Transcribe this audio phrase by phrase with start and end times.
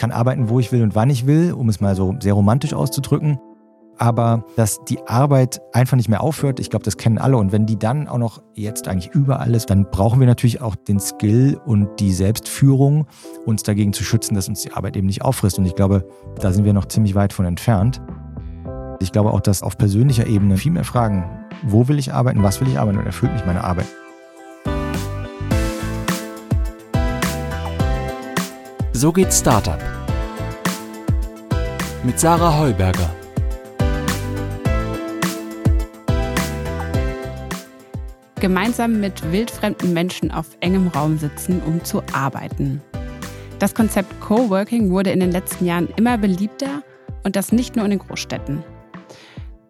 [0.00, 2.72] kann arbeiten, wo ich will und wann ich will, um es mal so sehr romantisch
[2.72, 3.38] auszudrücken.
[3.98, 7.36] Aber dass die Arbeit einfach nicht mehr aufhört, ich glaube, das kennen alle.
[7.36, 10.74] Und wenn die dann auch noch jetzt eigentlich überall ist, dann brauchen wir natürlich auch
[10.74, 13.06] den Skill und die Selbstführung,
[13.44, 15.58] uns dagegen zu schützen, dass uns die Arbeit eben nicht auffrisst.
[15.58, 16.08] Und ich glaube,
[16.40, 18.00] da sind wir noch ziemlich weit von entfernt.
[19.00, 21.28] Ich glaube auch, dass auf persönlicher Ebene viel mehr Fragen,
[21.62, 23.86] wo will ich arbeiten, was will ich arbeiten und erfüllt mich meine Arbeit.
[28.94, 29.99] So geht Startup.
[32.02, 33.14] Mit Sarah Heuberger.
[38.36, 42.80] Gemeinsam mit wildfremden Menschen auf engem Raum sitzen, um zu arbeiten.
[43.58, 46.82] Das Konzept Coworking wurde in den letzten Jahren immer beliebter
[47.22, 48.64] und das nicht nur in den Großstädten.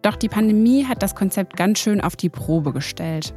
[0.01, 3.33] Doch die Pandemie hat das Konzept ganz schön auf die Probe gestellt.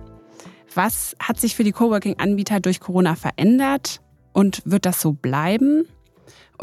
[0.72, 4.00] Was hat sich für die Coworking-Anbieter durch Corona verändert
[4.32, 5.88] und wird das so bleiben?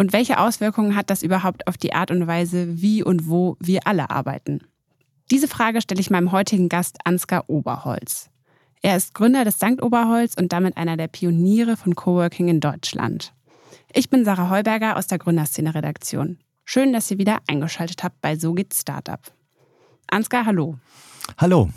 [0.01, 3.81] Und welche Auswirkungen hat das überhaupt auf die Art und Weise, wie und wo wir
[3.85, 4.61] alle arbeiten?
[5.29, 8.31] Diese Frage stelle ich meinem heutigen Gast Ansgar Oberholz.
[8.81, 9.79] Er ist Gründer des St.
[9.79, 13.31] Oberholz und damit einer der Pioniere von Coworking in Deutschland.
[13.93, 16.39] Ich bin Sarah Heuberger aus der Gründerszene-Redaktion.
[16.65, 19.21] Schön, dass ihr wieder eingeschaltet habt bei So geht Startup.
[20.07, 20.79] Ansgar, hallo.
[21.37, 21.69] Hallo.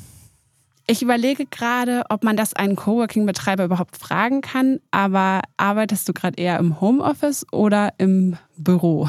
[0.86, 6.40] Ich überlege gerade, ob man das einen Coworking-Betreiber überhaupt fragen kann, aber arbeitest du gerade
[6.40, 9.08] eher im Homeoffice oder im Büro?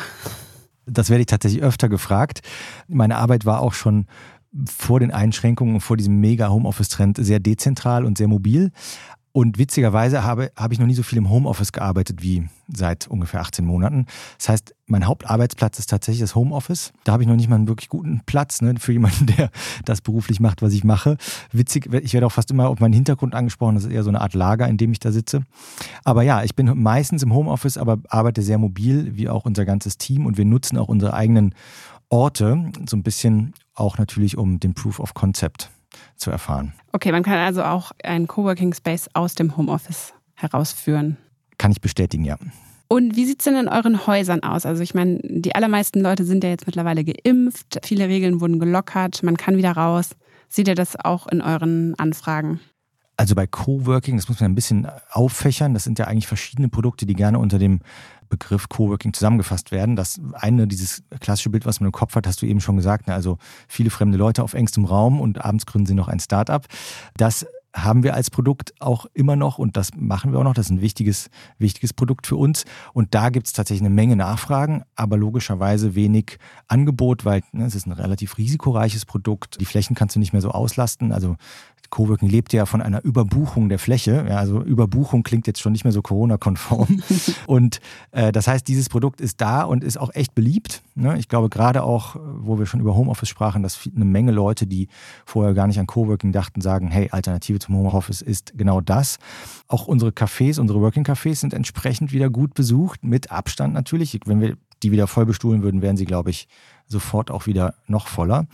[0.86, 2.42] Das werde ich tatsächlich öfter gefragt.
[2.88, 4.06] Meine Arbeit war auch schon
[4.66, 8.72] vor den Einschränkungen und vor diesem mega Homeoffice-Trend sehr dezentral und sehr mobil.
[9.36, 13.42] Und witzigerweise habe, habe ich noch nie so viel im Homeoffice gearbeitet wie seit ungefähr
[13.42, 14.06] 18 Monaten.
[14.38, 16.94] Das heißt, mein Hauptarbeitsplatz ist tatsächlich das Homeoffice.
[17.04, 19.52] Da habe ich noch nicht mal einen wirklich guten Platz ne, für jemanden, der
[19.84, 21.18] das beruflich macht, was ich mache.
[21.52, 23.76] Witzig, ich werde auch fast immer auf meinen Hintergrund angesprochen.
[23.76, 25.42] Das ist eher so eine Art Lager, in dem ich da sitze.
[26.06, 29.98] Aber ja, ich bin meistens im Homeoffice, aber arbeite sehr mobil, wie auch unser ganzes
[29.98, 30.28] Team.
[30.28, 31.56] Und wir nutzen auch unsere eigenen
[32.08, 35.72] Orte, so ein bisschen auch natürlich um den Proof of Concept
[36.16, 36.74] zu erfahren.
[36.92, 41.18] Okay, man kann also auch einen Coworking Space aus dem Homeoffice herausführen.
[41.58, 42.38] Kann ich bestätigen, ja.
[42.88, 44.66] Und wie sieht es denn in euren Häusern aus?
[44.66, 49.24] Also ich meine, die allermeisten Leute sind ja jetzt mittlerweile geimpft, viele Regeln wurden gelockert,
[49.24, 50.12] man kann wieder raus.
[50.50, 52.60] Seht ihr das auch in euren Anfragen?
[53.18, 55.74] Also bei Coworking, das muss man ein bisschen auffächern.
[55.74, 57.80] Das sind ja eigentlich verschiedene Produkte, die gerne unter dem
[58.30, 59.96] Begriff Coworking zusammengefasst werden.
[59.96, 63.08] Das eine, dieses klassische Bild, was man im Kopf hat, hast du eben schon gesagt.
[63.08, 63.14] Ne?
[63.14, 63.38] Also
[63.68, 66.66] viele fremde Leute auf engstem Raum und abends gründen sie noch ein Startup.
[67.18, 70.54] Das haben wir als Produkt auch immer noch und das machen wir auch noch.
[70.54, 72.64] Das ist ein wichtiges, wichtiges Produkt für uns.
[72.94, 76.38] Und da gibt es tatsächlich eine Menge Nachfragen, aber logischerweise wenig
[76.68, 79.60] Angebot, weil ne, es ist ein relativ risikoreiches Produkt.
[79.60, 81.12] Die Flächen kannst du nicht mehr so auslasten.
[81.12, 81.36] Also
[81.90, 84.26] Coworking lebt ja von einer Überbuchung der Fläche.
[84.28, 87.02] Ja, also Überbuchung klingt jetzt schon nicht mehr so Corona-konform.
[87.48, 87.80] und
[88.12, 90.82] äh, das heißt, dieses Produkt ist da und ist auch echt beliebt.
[90.96, 91.18] Ne?
[91.18, 94.88] Ich glaube gerade auch, wo wir schon über Homeoffice sprachen, dass eine Menge Leute, die
[95.26, 99.18] vorher gar nicht an Coworking dachten, sagen, hey, Alternative zum Homeoffice ist genau das.
[99.68, 104.20] Auch unsere Cafés, unsere Working-Cafés sind entsprechend wieder gut besucht, mit Abstand natürlich.
[104.26, 106.48] Wenn wir die wieder voll bestuhlen würden, wären sie, glaube ich,
[106.88, 108.48] sofort auch wieder noch voller.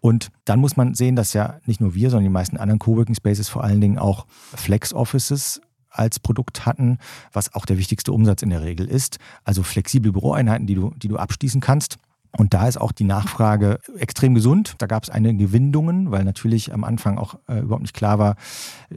[0.00, 3.14] Und dann muss man sehen, dass ja nicht nur wir, sondern die meisten anderen Coworking
[3.14, 6.98] Spaces vor allen Dingen auch Flex Offices als Produkt hatten,
[7.32, 9.18] was auch der wichtigste Umsatz in der Regel ist.
[9.44, 11.98] Also flexible Büroeinheiten, die du, die du abschließen kannst.
[12.36, 14.74] Und da ist auch die Nachfrage extrem gesund.
[14.78, 18.36] Da gab es einige Windungen, weil natürlich am Anfang auch äh, überhaupt nicht klar war,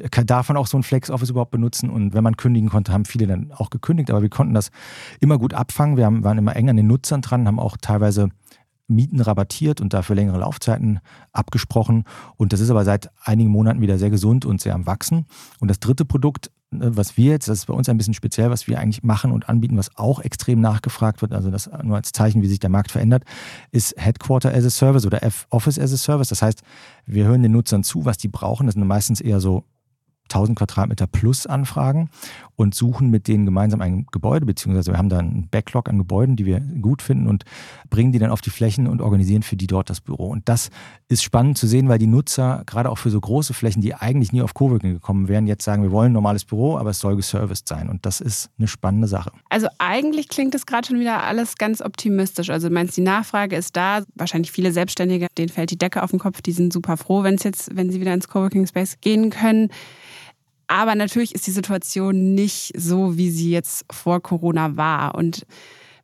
[0.09, 1.89] kann, darf man auch so ein Flex-Office überhaupt benutzen?
[1.89, 4.09] Und wenn man kündigen konnte, haben viele dann auch gekündigt.
[4.09, 4.71] Aber wir konnten das
[5.19, 5.97] immer gut abfangen.
[5.97, 8.29] Wir haben, waren immer eng an den Nutzern dran, haben auch teilweise
[8.87, 10.99] Mieten rabattiert und dafür längere Laufzeiten
[11.31, 12.03] abgesprochen.
[12.37, 15.25] Und das ist aber seit einigen Monaten wieder sehr gesund und sehr am Wachsen.
[15.59, 18.49] Und das dritte Produkt, ne, was wir jetzt, das ist bei uns ein bisschen speziell,
[18.49, 22.11] was wir eigentlich machen und anbieten, was auch extrem nachgefragt wird, also das nur als
[22.11, 23.23] Zeichen, wie sich der Markt verändert,
[23.71, 25.19] ist Headquarter as a Service oder
[25.49, 26.29] Office as a Service.
[26.29, 26.61] Das heißt,
[27.05, 28.67] wir hören den Nutzern zu, was die brauchen.
[28.67, 29.63] Das sind meistens eher so
[30.25, 32.09] 1000 Quadratmeter plus Anfragen
[32.55, 36.35] und suchen mit denen gemeinsam ein Gebäude, beziehungsweise wir haben da einen Backlog an Gebäuden,
[36.35, 37.43] die wir gut finden und
[37.89, 40.27] bringen die dann auf die Flächen und organisieren für die dort das Büro.
[40.27, 40.69] Und das
[41.07, 44.31] ist spannend zu sehen, weil die Nutzer, gerade auch für so große Flächen, die eigentlich
[44.31, 47.15] nie auf Coworking gekommen wären, jetzt sagen, wir wollen ein normales Büro, aber es soll
[47.15, 47.89] geserviced sein.
[47.89, 49.31] Und das ist eine spannende Sache.
[49.49, 52.49] Also eigentlich klingt es gerade schon wieder alles ganz optimistisch.
[52.49, 54.03] Also du meinst, die Nachfrage ist da.
[54.15, 57.35] Wahrscheinlich viele Selbstständige, denen fällt die Decke auf den Kopf, die sind super froh, wenn
[57.35, 59.69] es jetzt, wenn sie wieder ins Coworking Space gehen können.
[60.67, 65.15] Aber natürlich ist die Situation nicht so, wie sie jetzt vor Corona war.
[65.15, 65.45] Und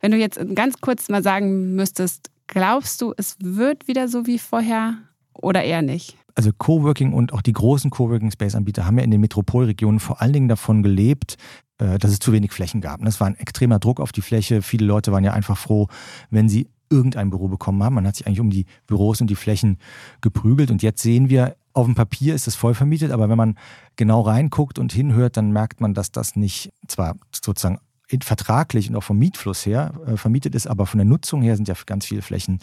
[0.00, 4.38] wenn du jetzt ganz kurz mal sagen müsstest, glaubst du, es wird wieder so wie
[4.38, 4.98] vorher
[5.34, 6.16] oder eher nicht?
[6.34, 10.22] Also Coworking und auch die großen Coworking Space Anbieter haben ja in den Metropolregionen vor
[10.22, 11.36] allen Dingen davon gelebt,
[11.78, 13.02] äh, dass es zu wenig Flächen gab.
[13.04, 14.62] Es war ein extremer Druck auf die Fläche.
[14.62, 15.88] Viele Leute waren ja einfach froh,
[16.30, 17.94] wenn sie irgendein Büro bekommen haben.
[17.94, 19.78] Man hat sich eigentlich um die Büros und die Flächen
[20.20, 20.70] geprügelt.
[20.70, 23.58] Und jetzt sehen wir, auf dem Papier ist es voll vermietet, aber wenn man
[23.96, 27.78] genau reinguckt und hinhört, dann merkt man, dass das nicht zwar sozusagen
[28.20, 31.68] vertraglich und auch vom Mietfluss her äh, vermietet ist, aber von der Nutzung her sind
[31.68, 32.58] ja ganz viele Flächen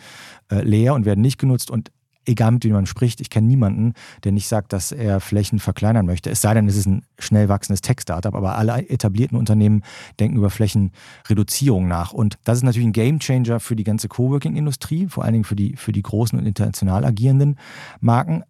[0.52, 1.72] äh, leer und werden nicht genutzt.
[1.72, 1.92] Und
[2.26, 6.06] egal mit wem man spricht, ich kenne niemanden, der nicht sagt, dass er Flächen verkleinern
[6.06, 6.30] möchte.
[6.30, 9.84] Es sei denn, es ist ein schnell wachsendes Tech-Startup, aber alle etablierten Unternehmen
[10.20, 12.14] denken über Flächenreduzierung nach.
[12.14, 15.76] Und das ist natürlich ein Gamechanger für die ganze Coworking-Industrie, vor allen Dingen für die,
[15.76, 17.58] für die großen und international agierenden
[18.00, 18.44] Marken.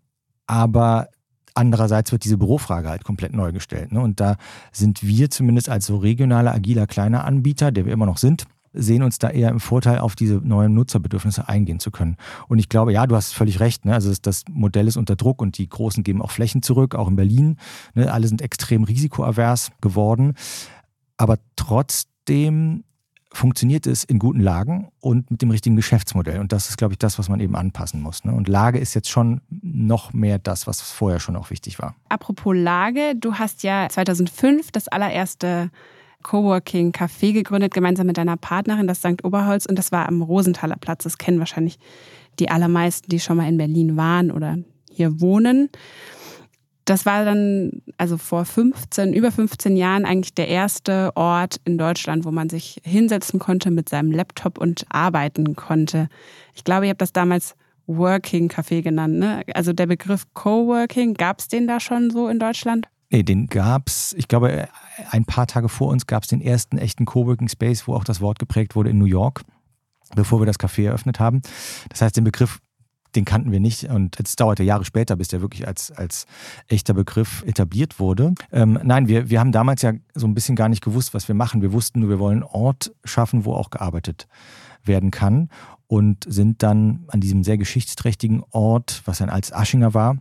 [0.49, 1.09] Aber
[1.53, 3.91] andererseits wird diese Bürofrage halt komplett neu gestellt.
[3.91, 4.01] Ne?
[4.01, 4.37] Und da
[4.71, 9.03] sind wir zumindest als so regionaler, agiler, kleiner Anbieter, der wir immer noch sind, sehen
[9.03, 12.17] uns da eher im Vorteil, auf diese neuen Nutzerbedürfnisse eingehen zu können.
[12.47, 13.85] Und ich glaube, ja, du hast völlig recht.
[13.85, 13.93] Ne?
[13.93, 17.15] Also das Modell ist unter Druck und die Großen geben auch Flächen zurück, auch in
[17.15, 17.57] Berlin.
[17.93, 18.11] Ne?
[18.11, 20.33] Alle sind extrem risikoavers geworden.
[21.15, 22.85] Aber trotzdem
[23.31, 26.39] funktioniert es in guten Lagen und mit dem richtigen Geschäftsmodell.
[26.39, 28.25] Und das ist, glaube ich, das, was man eben anpassen muss.
[28.25, 28.33] Ne?
[28.33, 31.95] Und Lage ist jetzt schon noch mehr das, was vorher schon auch wichtig war.
[32.09, 35.69] Apropos Lage, du hast ja 2005 das allererste
[36.23, 39.23] Coworking Café gegründet, gemeinsam mit deiner Partnerin, das St.
[39.23, 39.65] Oberholz.
[39.65, 41.03] Und das war am Rosenthaler Platz.
[41.03, 41.79] Das kennen wahrscheinlich
[42.39, 44.57] die allermeisten, die schon mal in Berlin waren oder
[44.91, 45.69] hier wohnen.
[46.89, 52.25] Das war dann, also vor 15, über 15 Jahren eigentlich der erste Ort in Deutschland,
[52.25, 56.09] wo man sich hinsetzen konnte mit seinem Laptop und arbeiten konnte.
[56.55, 57.53] Ich glaube, ihr habt das damals
[57.85, 59.19] Working Café genannt.
[59.19, 59.43] Ne?
[59.53, 62.87] Also der Begriff Coworking, gab es den da schon so in Deutschland?
[63.11, 64.67] Nee, den gab's, ich glaube,
[65.11, 68.19] ein paar Tage vor uns gab es den ersten echten Coworking Space, wo auch das
[68.19, 69.41] Wort geprägt wurde in New York,
[70.15, 71.43] bevor wir das Café eröffnet haben.
[71.89, 72.59] Das heißt, den Begriff,
[73.15, 76.25] den kannten wir nicht und es dauerte Jahre später, bis der wirklich als, als
[76.67, 78.33] echter Begriff etabliert wurde.
[78.51, 81.35] Ähm, nein, wir, wir haben damals ja so ein bisschen gar nicht gewusst, was wir
[81.35, 81.61] machen.
[81.61, 84.27] Wir wussten nur, wir wollen einen Ort schaffen, wo auch gearbeitet
[84.83, 85.49] werden kann
[85.87, 90.17] und sind dann an diesem sehr geschichtsträchtigen Ort, was dann als Aschinger war,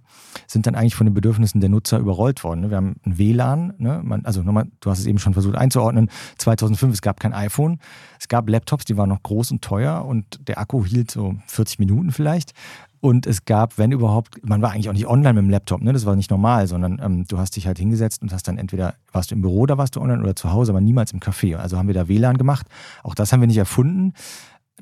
[0.51, 2.63] sind dann eigentlich von den Bedürfnissen der Nutzer überrollt worden.
[2.63, 2.71] Ne?
[2.71, 4.01] Wir haben ein WLAN, ne?
[4.03, 7.79] Man, also nochmal, du hast es eben schon versucht einzuordnen, 2005, es gab kein iPhone,
[8.19, 11.79] es gab Laptops, die waren noch groß und teuer und der Akku hielt so 40
[11.79, 12.53] Minuten vielleicht.
[13.01, 15.93] Und es gab, wenn überhaupt, man war eigentlich auch nicht online mit dem Laptop, ne?
[15.93, 18.95] das war nicht normal, sondern ähm, du hast dich halt hingesetzt und hast dann entweder,
[19.13, 21.57] warst du im Büro, da warst du online oder zu Hause, aber niemals im Café.
[21.57, 22.67] Also haben wir da WLAN gemacht.
[23.05, 24.15] Auch das haben wir nicht erfunden.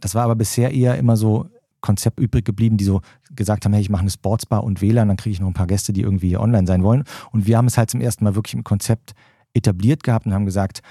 [0.00, 1.46] Das war aber bisher eher immer so
[1.86, 3.00] Konzept übrig geblieben, die so
[3.30, 5.68] gesagt haben, hey, ich mache eine Sportsbar und WLAN, dann kriege ich noch ein paar
[5.68, 7.04] Gäste, die irgendwie online sein wollen.
[7.30, 9.14] Und wir haben es halt zum ersten Mal wirklich im Konzept
[9.54, 10.82] etabliert gehabt und haben gesagt,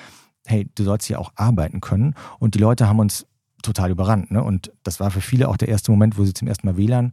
[0.48, 2.16] hey, du sollst hier auch arbeiten können.
[2.40, 3.28] Und die Leute haben uns
[3.62, 4.32] total überrannt.
[4.32, 4.42] Ne?
[4.42, 7.12] Und das war für viele auch der erste Moment, wo sie zum ersten Mal WLAN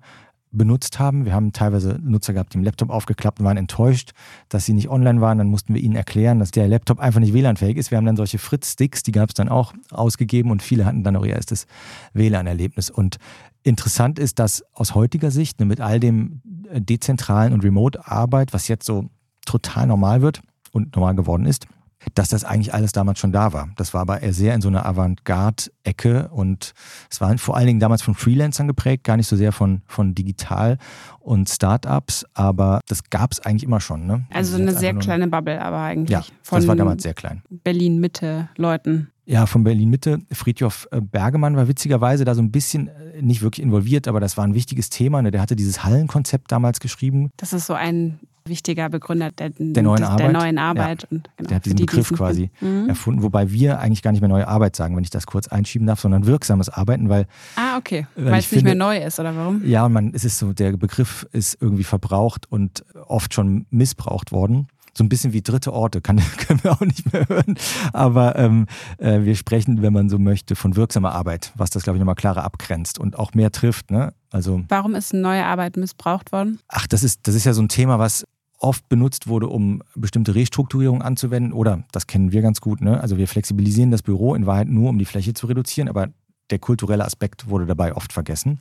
[0.52, 1.25] benutzt haben.
[1.25, 4.12] Wir haben teilweise Nutzer gehabt, die im Laptop aufgeklappt und waren enttäuscht,
[4.49, 5.38] dass sie nicht online waren.
[5.38, 7.90] Dann mussten wir ihnen erklären, dass der Laptop einfach nicht WLAN-fähig ist.
[7.90, 11.17] Wir haben dann solche Fritz-Sticks, die gab es dann auch ausgegeben und viele hatten dann
[11.17, 11.67] auch ihr erstes
[12.12, 12.90] WLAN-Erlebnis.
[12.90, 13.17] Und
[13.62, 18.69] interessant ist, dass aus heutiger Sicht ne, mit all dem äh, dezentralen und Remote-Arbeit, was
[18.69, 19.09] jetzt so
[19.44, 20.41] total normal wird
[20.73, 21.67] und normal geworden ist,
[22.14, 23.69] dass das eigentlich alles damals schon da war.
[23.76, 26.73] Das war aber eher sehr in so einer Avantgarde-Ecke und
[27.11, 30.15] es war vor allen Dingen damals von Freelancern geprägt, gar nicht so sehr von, von
[30.15, 30.79] digital
[31.20, 34.06] und Startups, aber das gab es eigentlich immer schon.
[34.06, 34.25] Ne?
[34.31, 36.11] Also, also eine sehr kleine Bubble, aber eigentlich.
[36.11, 37.43] Ja, das war damals sehr klein.
[37.50, 39.12] Berlin-Mitte-Leuten.
[39.25, 40.21] Ja, von Berlin-Mitte.
[40.33, 44.37] Friedhof äh, Bergemann war witzigerweise da so ein bisschen äh, nicht wirklich involviert, aber das
[44.37, 45.23] war ein wichtiges Thema.
[45.23, 45.31] Ne?
[45.31, 47.31] Der hatte dieses Hallenkonzept damals geschrieben.
[47.37, 50.20] Das ist so ein wichtiger Begründer der, der neuen Arbeit.
[50.20, 51.03] Der neuen Arbeit.
[51.03, 51.08] Ja.
[51.11, 52.89] Und, genau, der hat diesen die, Begriff diesen quasi mhm.
[52.89, 55.87] erfunden, wobei wir eigentlich gar nicht mehr neue Arbeit sagen, wenn ich das kurz einschieben
[55.87, 57.27] darf, sondern wirksames Arbeiten, weil.
[57.55, 58.08] Ah, okay.
[58.17, 59.65] Weil, weil es nicht mehr neu ist, oder warum?
[59.65, 64.32] Ja, und man, es ist so, der Begriff ist irgendwie verbraucht und oft schon missbraucht
[64.32, 67.56] worden so ein bisschen wie dritte Orte, kann, können wir auch nicht mehr hören.
[67.93, 68.67] Aber ähm,
[68.99, 72.15] äh, wir sprechen, wenn man so möchte, von wirksamer Arbeit, was das, glaube ich, nochmal
[72.15, 73.91] klarer abgrenzt und auch mehr trifft.
[73.91, 74.13] Ne?
[74.31, 76.58] Also, Warum ist neue Arbeit missbraucht worden?
[76.69, 78.25] Ach, das ist, das ist ja so ein Thema, was
[78.58, 81.53] oft benutzt wurde, um bestimmte Restrukturierungen anzuwenden.
[81.53, 83.01] Oder, das kennen wir ganz gut, ne?
[83.01, 86.08] also wir flexibilisieren das Büro in Wahrheit nur, um die Fläche zu reduzieren, aber
[86.51, 88.61] der kulturelle Aspekt wurde dabei oft vergessen.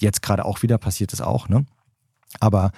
[0.00, 1.48] Jetzt gerade auch wieder passiert es auch.
[1.48, 1.64] Ne?
[2.40, 2.72] Aber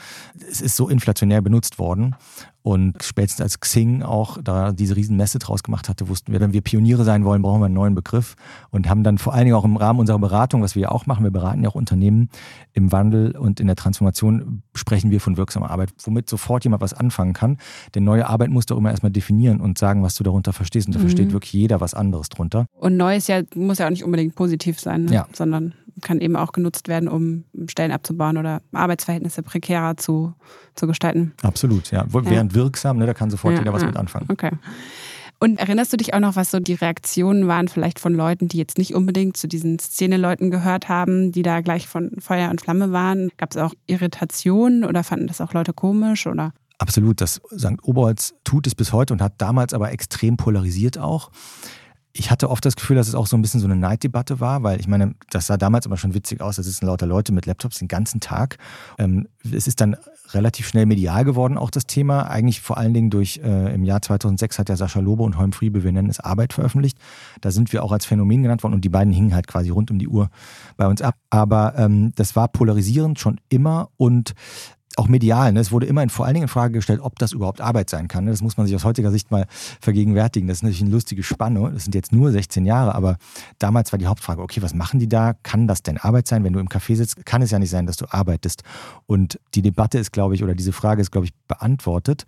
[0.49, 2.15] es ist so inflationär benutzt worden.
[2.63, 6.61] Und spätestens als Xing auch da diese Riesenmesse draus gemacht hatte, wussten wir, wenn wir
[6.61, 8.35] Pioniere sein wollen, brauchen wir einen neuen Begriff.
[8.71, 11.07] Und haben dann vor allen Dingen auch im Rahmen unserer Beratung, was wir ja auch
[11.07, 12.29] machen, wir beraten ja auch Unternehmen
[12.73, 16.93] im Wandel und in der Transformation, sprechen wir von wirksamer Arbeit, womit sofort jemand was
[16.93, 17.57] anfangen kann.
[17.95, 20.87] Denn neue Arbeit musst du auch immer erstmal definieren und sagen, was du darunter verstehst.
[20.87, 21.05] Und da mhm.
[21.05, 22.67] versteht wirklich jeder was anderes drunter.
[22.73, 25.15] Und Neues ja, muss ja auch nicht unbedingt positiv sein, ne?
[25.15, 25.27] ja.
[25.33, 30.35] sondern kann eben auch genutzt werden, um Stellen abzubauen oder Arbeitsverhältnisse prekärer zu,
[30.75, 31.33] zu gestalten.
[31.43, 32.07] Absolut, ja.
[32.09, 32.55] Während ja.
[32.55, 33.89] wirksam, ne, da kann sofort ja, jeder was ja.
[33.89, 34.27] mit anfangen.
[34.29, 34.51] Okay.
[35.43, 38.59] Und erinnerst du dich auch noch, was so die Reaktionen waren, vielleicht von Leuten, die
[38.59, 42.93] jetzt nicht unbedingt zu diesen Szeneleuten gehört haben, die da gleich von Feuer und Flamme
[42.93, 43.31] waren?
[43.39, 46.53] Gab es auch Irritationen oder fanden das auch Leute komisch oder?
[46.77, 47.77] Absolut, das St.
[47.83, 51.31] Oberholz tut es bis heute und hat damals aber extrem polarisiert auch
[52.13, 54.63] ich hatte oft das Gefühl, dass es auch so ein bisschen so eine Neiddebatte war,
[54.63, 56.57] weil ich meine, das sah damals aber schon witzig aus.
[56.57, 58.59] Da sitzen lauter Leute mit Laptops den ganzen Tag.
[58.99, 59.97] Ähm, es ist dann
[60.33, 62.23] relativ schnell medial geworden, auch das Thema.
[62.23, 65.53] Eigentlich vor allen Dingen durch, äh, im Jahr 2006 hat ja Sascha Lobe und Holm
[65.53, 66.99] Friebe, wir nennen es Arbeit, veröffentlicht.
[67.41, 69.91] Da sind wir auch als Phänomen genannt worden und die beiden hingen halt quasi rund
[69.91, 70.31] um die Uhr
[70.77, 71.15] bei uns ab.
[71.31, 74.35] Aber ähm, das war polarisierend schon immer und
[75.01, 75.53] auch medial.
[75.53, 75.61] Ne?
[75.61, 78.07] Es wurde immer in, vor allen Dingen in Frage gestellt, ob das überhaupt Arbeit sein
[78.07, 78.25] kann.
[78.25, 78.31] Ne?
[78.31, 79.47] Das muss man sich aus heutiger Sicht mal
[79.81, 80.47] vergegenwärtigen.
[80.47, 81.71] Das ist natürlich eine lustige Spanne.
[81.73, 83.17] Das sind jetzt nur 16 Jahre, aber
[83.59, 85.33] damals war die Hauptfrage, okay, was machen die da?
[85.43, 86.45] Kann das denn Arbeit sein?
[86.45, 88.63] Wenn du im Café sitzt, kann es ja nicht sein, dass du arbeitest.
[89.07, 92.27] Und die Debatte ist, glaube ich, oder diese Frage ist, glaube ich, beantwortet.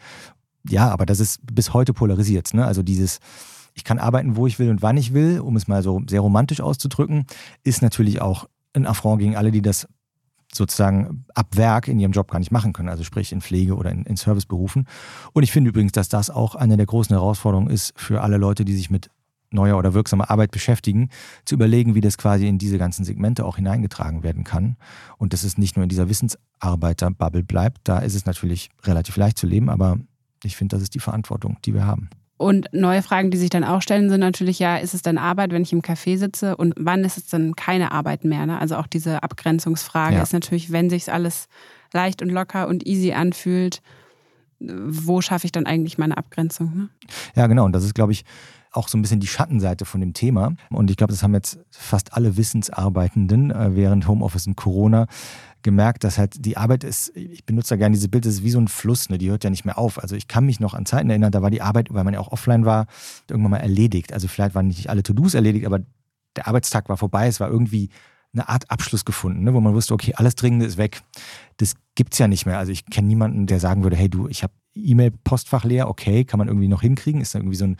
[0.66, 2.54] Ja, aber das ist bis heute polarisiert.
[2.54, 2.64] Ne?
[2.64, 3.18] Also dieses,
[3.74, 6.20] ich kann arbeiten, wo ich will und wann ich will, um es mal so sehr
[6.20, 7.26] romantisch auszudrücken,
[7.64, 9.86] ist natürlich auch ein Affront gegen alle, die das
[10.54, 13.90] sozusagen ab Werk in ihrem Job gar nicht machen können, also sprich in Pflege oder
[13.90, 14.86] in, in Serviceberufen.
[15.32, 18.64] Und ich finde übrigens, dass das auch eine der großen Herausforderungen ist für alle Leute,
[18.64, 19.10] die sich mit
[19.52, 21.10] neuer oder wirksamer Arbeit beschäftigen,
[21.44, 24.76] zu überlegen, wie das quasi in diese ganzen Segmente auch hineingetragen werden kann.
[25.18, 29.38] Und dass es nicht nur in dieser Wissensarbeiter-Bubble bleibt, da ist es natürlich relativ leicht
[29.38, 29.98] zu leben, aber
[30.42, 32.08] ich finde, das ist die Verantwortung, die wir haben.
[32.36, 35.52] Und neue Fragen, die sich dann auch stellen, sind natürlich, ja, ist es dann Arbeit,
[35.52, 38.46] wenn ich im Café sitze und wann ist es dann keine Arbeit mehr?
[38.46, 38.58] Ne?
[38.58, 40.22] Also auch diese Abgrenzungsfrage ja.
[40.22, 41.46] ist natürlich, wenn sich alles
[41.92, 43.80] leicht und locker und easy anfühlt,
[44.58, 46.76] wo schaffe ich dann eigentlich meine Abgrenzung?
[46.76, 46.88] Ne?
[47.36, 47.64] Ja, genau.
[47.64, 48.24] Und das ist, glaube ich,
[48.72, 50.54] auch so ein bisschen die Schattenseite von dem Thema.
[50.70, 55.06] Und ich glaube, das haben jetzt fast alle Wissensarbeitenden äh, während Homeoffice und Corona
[55.62, 58.50] gemerkt, dass halt die Arbeit ist, ich benutze da gerne diese Bilder, das ist wie
[58.50, 59.18] so ein Fluss, ne?
[59.18, 60.02] die hört ja nicht mehr auf.
[60.02, 62.20] Also ich kann mich noch an Zeiten erinnern, da war die Arbeit, weil man ja
[62.20, 62.86] auch offline war,
[63.28, 64.12] irgendwann mal erledigt.
[64.12, 65.80] Also vielleicht waren nicht alle To-Dos erledigt, aber
[66.36, 67.90] der Arbeitstag war vorbei, es war irgendwie
[68.32, 69.52] eine Art Abschluss gefunden, ne?
[69.52, 71.02] wo man wusste, okay, alles Dringende ist weg.
[71.58, 72.58] Das gibt es ja nicht mehr.
[72.58, 76.38] Also ich kenne niemanden, der sagen würde, hey du, ich habe E-Mail-Postfach leer, okay, kann
[76.38, 77.76] man irgendwie noch hinkriegen, ist irgendwie so ein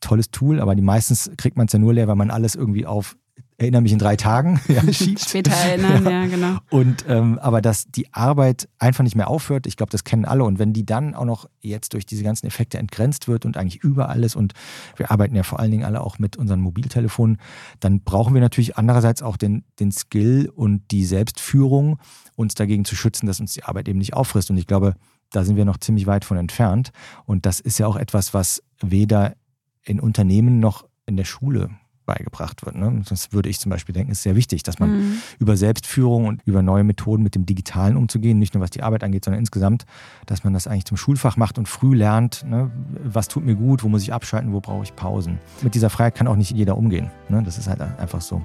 [0.00, 2.84] tolles Tool, aber die meistens kriegt man es ja nur leer, weil man alles irgendwie
[2.84, 3.16] auf
[3.58, 5.20] erinnere mich in drei Tagen ja, schiebt.
[5.20, 6.58] Später erinnern, ja, ja genau.
[6.70, 10.44] Und ähm, aber dass die Arbeit einfach nicht mehr aufhört, ich glaube, das kennen alle.
[10.44, 13.82] Und wenn die dann auch noch jetzt durch diese ganzen Effekte entgrenzt wird und eigentlich
[13.82, 14.52] überall ist und
[14.96, 17.38] wir arbeiten ja vor allen Dingen alle auch mit unseren Mobiltelefonen,
[17.80, 21.98] dann brauchen wir natürlich andererseits auch den, den Skill und die Selbstführung,
[22.34, 24.50] uns dagegen zu schützen, dass uns die Arbeit eben nicht auffrisst.
[24.50, 24.94] Und ich glaube,
[25.30, 26.92] da sind wir noch ziemlich weit von entfernt.
[27.24, 29.34] Und das ist ja auch etwas, was weder
[29.82, 31.70] in Unternehmen noch in der Schule
[32.06, 32.76] beigebracht wird.
[32.76, 33.02] Ne?
[33.08, 35.18] Das würde ich zum Beispiel denken, ist sehr wichtig, dass man mhm.
[35.38, 39.04] über Selbstführung und über neue Methoden mit dem Digitalen umzugehen, nicht nur was die Arbeit
[39.04, 39.84] angeht, sondern insgesamt,
[40.24, 42.70] dass man das eigentlich zum Schulfach macht und früh lernt, ne?
[43.04, 45.38] was tut mir gut, wo muss ich abschalten, wo brauche ich Pausen.
[45.60, 47.10] Mit dieser Freiheit kann auch nicht jeder umgehen.
[47.28, 47.42] Ne?
[47.42, 48.40] Das ist halt einfach so.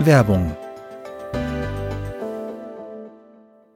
[0.00, 0.56] Werbung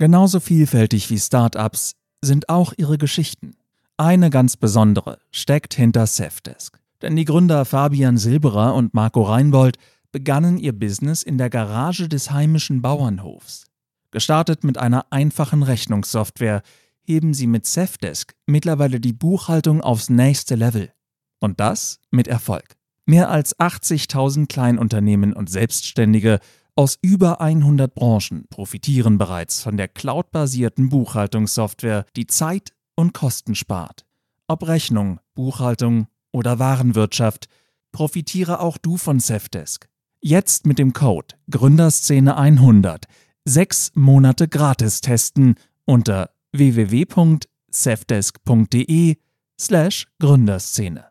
[0.02, 3.56] Genauso vielfältig wie Startups sind auch ihre Geschichten.
[3.96, 6.78] Eine ganz besondere steckt hinter Safdesk.
[7.02, 9.76] Denn die Gründer Fabian Silberer und Marco Reinbold
[10.12, 13.64] begannen ihr Business in der Garage des heimischen Bauernhofs.
[14.12, 16.62] Gestartet mit einer einfachen Rechnungssoftware,
[17.02, 20.92] heben sie mit Safdesk mittlerweile die Buchhaltung aufs nächste Level.
[21.40, 22.76] Und das mit Erfolg.
[23.04, 26.38] Mehr als 80.000 Kleinunternehmen und Selbstständige
[26.74, 34.06] aus über 100 Branchen profitieren bereits von der cloudbasierten Buchhaltungssoftware, die Zeit und Kosten spart.
[34.48, 37.48] Ob Rechnung, Buchhaltung oder Warenwirtschaft,
[37.92, 39.88] profitiere auch du von Safdesk.
[40.20, 43.06] Jetzt mit dem Code Gründerszene 100
[43.44, 49.16] sechs Monate gratis testen unter www.safdesk.de
[49.60, 51.04] slash Gründerszene.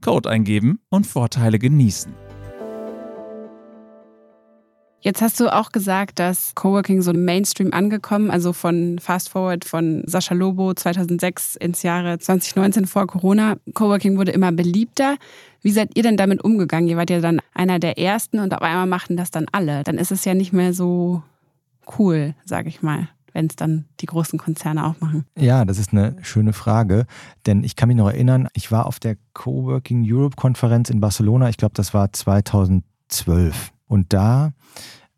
[0.00, 2.27] Code eingeben und Vorteile genießen.
[5.00, 10.02] Jetzt hast du auch gesagt, dass Coworking so Mainstream angekommen, also von Fast Forward von
[10.06, 13.56] Sascha Lobo 2006 ins Jahre 2019 vor Corona.
[13.74, 15.16] Coworking wurde immer beliebter.
[15.62, 16.88] Wie seid ihr denn damit umgegangen?
[16.88, 19.84] Ihr wart ja dann einer der ersten und auf einmal machten das dann alle.
[19.84, 21.22] Dann ist es ja nicht mehr so
[21.98, 25.24] cool, sage ich mal wenn es dann die großen Konzerne auch machen?
[25.38, 27.06] Ja, das ist eine schöne Frage,
[27.46, 31.48] denn ich kann mich noch erinnern, ich war auf der Coworking Europe Konferenz in Barcelona,
[31.48, 33.70] ich glaube, das war 2012.
[33.88, 34.52] Und da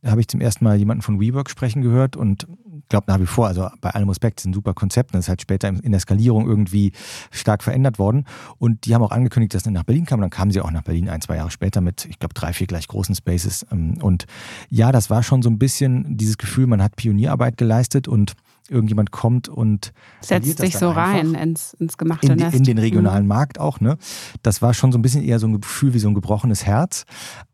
[0.05, 2.47] habe ich zum ersten Mal jemanden von WeWork sprechen gehört und
[2.89, 5.15] glaube nach wie vor, also bei allem Respekt, ein super Konzept.
[5.15, 6.93] Das ist halt später in der Skalierung irgendwie
[7.31, 8.27] stark verändert worden.
[8.59, 10.21] Und die haben auch angekündigt, dass sie nach Berlin kamen.
[10.21, 12.67] Dann kamen sie auch nach Berlin ein, zwei Jahre später mit, ich glaube, drei, vier
[12.67, 13.67] gleich großen Spaces.
[13.71, 14.27] Ähm, und
[14.69, 18.35] ja, das war schon so ein bisschen dieses Gefühl, man hat Pionierarbeit geleistet und
[18.71, 22.57] irgendjemand kommt und setzt sich so rein ins, ins gemachte in, Nest.
[22.57, 23.29] In den regionalen mhm.
[23.29, 23.81] Markt auch.
[23.81, 23.99] Ne?
[24.43, 27.05] Das war schon so ein bisschen eher so ein Gefühl wie so ein gebrochenes Herz.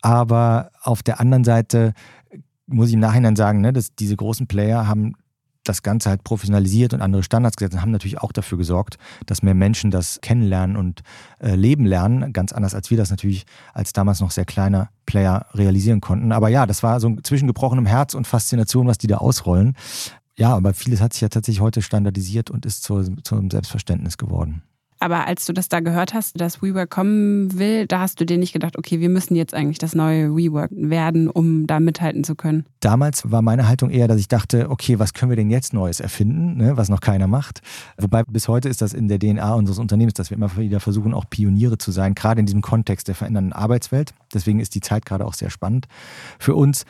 [0.02, 1.94] Aber auf der anderen Seite
[2.66, 5.14] muss ich im Nachhinein sagen, ne, dass diese großen Player haben
[5.68, 9.42] das Ganze halt professionalisiert und andere Standards gesetzt und haben natürlich auch dafür gesorgt, dass
[9.42, 11.02] mehr Menschen das kennenlernen und
[11.40, 12.32] äh, leben lernen.
[12.32, 13.44] Ganz anders, als wir das natürlich
[13.74, 16.32] als damals noch sehr kleiner Player realisieren konnten.
[16.32, 19.74] Aber ja, das war so zwischen gebrochenem Herz und Faszination, was die da ausrollen.
[20.38, 24.62] Ja, aber vieles hat sich ja tatsächlich heute standardisiert und ist zu, zum Selbstverständnis geworden.
[24.98, 28.38] Aber als du das da gehört hast, dass WeWork kommen will, da hast du dir
[28.38, 32.34] nicht gedacht, okay, wir müssen jetzt eigentlich das neue WeWork werden, um da mithalten zu
[32.34, 32.64] können.
[32.80, 36.00] Damals war meine Haltung eher, dass ich dachte, okay, was können wir denn jetzt Neues
[36.00, 37.60] erfinden, ne, was noch keiner macht.
[37.98, 41.12] Wobei bis heute ist das in der DNA unseres Unternehmens, dass wir immer wieder versuchen,
[41.12, 44.14] auch Pioniere zu sein, gerade in diesem Kontext der verändernden Arbeitswelt.
[44.32, 45.88] Deswegen ist die Zeit gerade auch sehr spannend
[46.38, 46.86] für uns.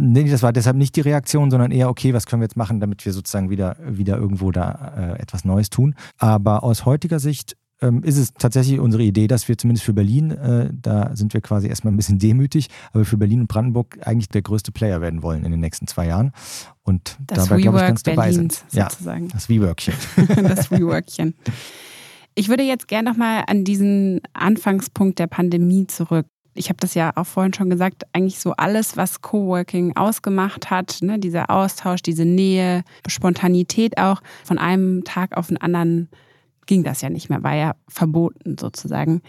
[0.00, 2.78] Nee, das war deshalb nicht die Reaktion, sondern eher, okay, was können wir jetzt machen,
[2.78, 5.96] damit wir sozusagen wieder, wieder irgendwo da äh, etwas Neues tun.
[6.18, 10.30] Aber aus heutiger Sicht ähm, ist es tatsächlich unsere Idee, dass wir zumindest für Berlin,
[10.30, 14.28] äh, da sind wir quasi erstmal ein bisschen demütig, aber für Berlin und Brandenburg eigentlich
[14.28, 16.30] der größte Player werden wollen in den nächsten zwei Jahren.
[16.84, 18.90] Und das dabei, glaube ich, ganz dabei Berlins, sind.
[18.90, 19.24] Sozusagen.
[19.26, 19.94] Ja, das WeWorkchen.
[20.46, 21.34] das WeWorkchen.
[22.36, 26.26] Ich würde jetzt gerne nochmal an diesen Anfangspunkt der Pandemie zurück
[26.58, 30.98] ich habe das ja auch vorhin schon gesagt, eigentlich so alles, was Coworking ausgemacht hat,
[31.02, 36.08] ne, dieser Austausch, diese Nähe, Spontanität auch, von einem Tag auf den anderen
[36.66, 39.22] ging das ja nicht mehr, war ja verboten sozusagen.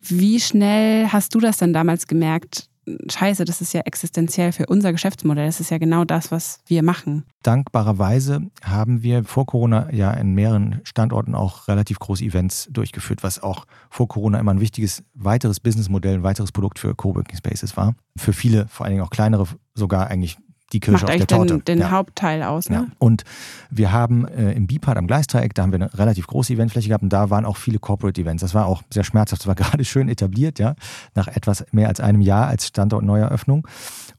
[0.00, 2.69] Wie schnell hast du das denn damals gemerkt,
[3.10, 5.46] scheiße, das ist ja existenziell für unser Geschäftsmodell.
[5.46, 7.24] Das ist ja genau das, was wir machen.
[7.42, 13.42] Dankbarerweise haben wir vor Corona ja in mehreren Standorten auch relativ große Events durchgeführt, was
[13.42, 17.94] auch vor Corona immer ein wichtiges weiteres Businessmodell, ein weiteres Produkt für Coworking Spaces war.
[18.16, 20.38] Für viele, vor allen Dingen auch kleinere, sogar eigentlich
[20.72, 21.54] die Kirsche Macht auf der Torte.
[21.54, 21.90] Den, den ja.
[21.90, 22.76] Hauptteil aus, ne?
[22.76, 22.86] Ja.
[22.98, 23.24] Und
[23.70, 27.02] wir haben äh, im Bipart am Gleisdreieck, da haben wir eine relativ große Eventfläche gehabt
[27.02, 28.42] und da waren auch viele Corporate Events.
[28.42, 30.74] Das war auch sehr schmerzhaft, das war gerade schön etabliert, ja,
[31.14, 33.66] nach etwas mehr als einem Jahr als Standort Neueröffnung.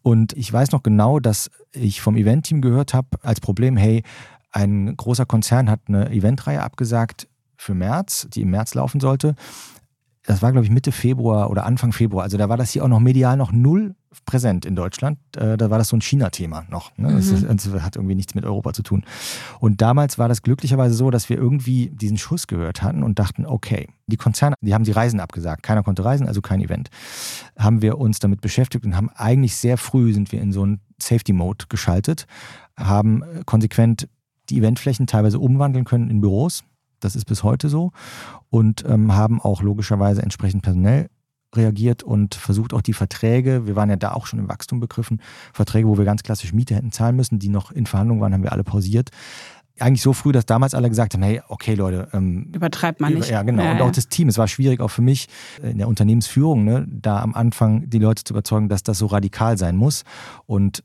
[0.02, 4.04] Und ich weiß noch genau, dass ich vom Eventteam gehört habe als Problem, hey,
[4.52, 9.36] ein großer Konzern hat eine Eventreihe abgesagt für März, die im März laufen sollte
[10.32, 12.24] das war, glaube ich, Mitte Februar oder Anfang Februar.
[12.24, 15.20] Also da war das hier auch noch medial noch null präsent in Deutschland.
[15.36, 16.98] Äh, da war das so ein China-Thema noch.
[16.98, 17.14] Ne?
[17.14, 19.04] Das, ist, das, hat irgendwie nichts mit Europa zu tun.
[19.60, 23.46] Und damals war das glücklicherweise so, dass wir irgendwie diesen Schuss gehört hatten und dachten,
[23.46, 25.64] okay, die Konzerne, die haben die Reisen abgesagt.
[25.64, 26.90] Keiner konnte reisen, also kein Event.
[27.60, 30.80] Haben wir uns damit beschäftigt und haben eigentlich sehr früh sind wir in so einen
[31.02, 32.26] Safety-Mode geschaltet,
[32.78, 34.08] haben konsequent
[34.50, 36.64] die Eventflächen teilweise umwandeln können in Büros
[37.04, 37.92] das ist bis heute so.
[38.50, 41.10] Und ähm, haben auch logischerweise entsprechend personell
[41.56, 45.22] reagiert und versucht auch die Verträge, wir waren ja da auch schon im Wachstum begriffen,
[45.54, 48.44] Verträge, wo wir ganz klassisch Miete hätten zahlen müssen, die noch in Verhandlungen waren, haben
[48.44, 49.10] wir alle pausiert.
[49.80, 52.08] Eigentlich so früh, dass damals alle gesagt haben, hey, okay Leute.
[52.14, 53.30] Ähm, Übertreibt man nicht.
[53.30, 53.64] Ja, genau.
[53.64, 54.28] Ja, und auch das Team.
[54.28, 55.28] Es war schwierig auch für mich
[55.62, 59.58] in der Unternehmensführung, ne, da am Anfang die Leute zu überzeugen, dass das so radikal
[59.58, 60.04] sein muss.
[60.46, 60.84] Und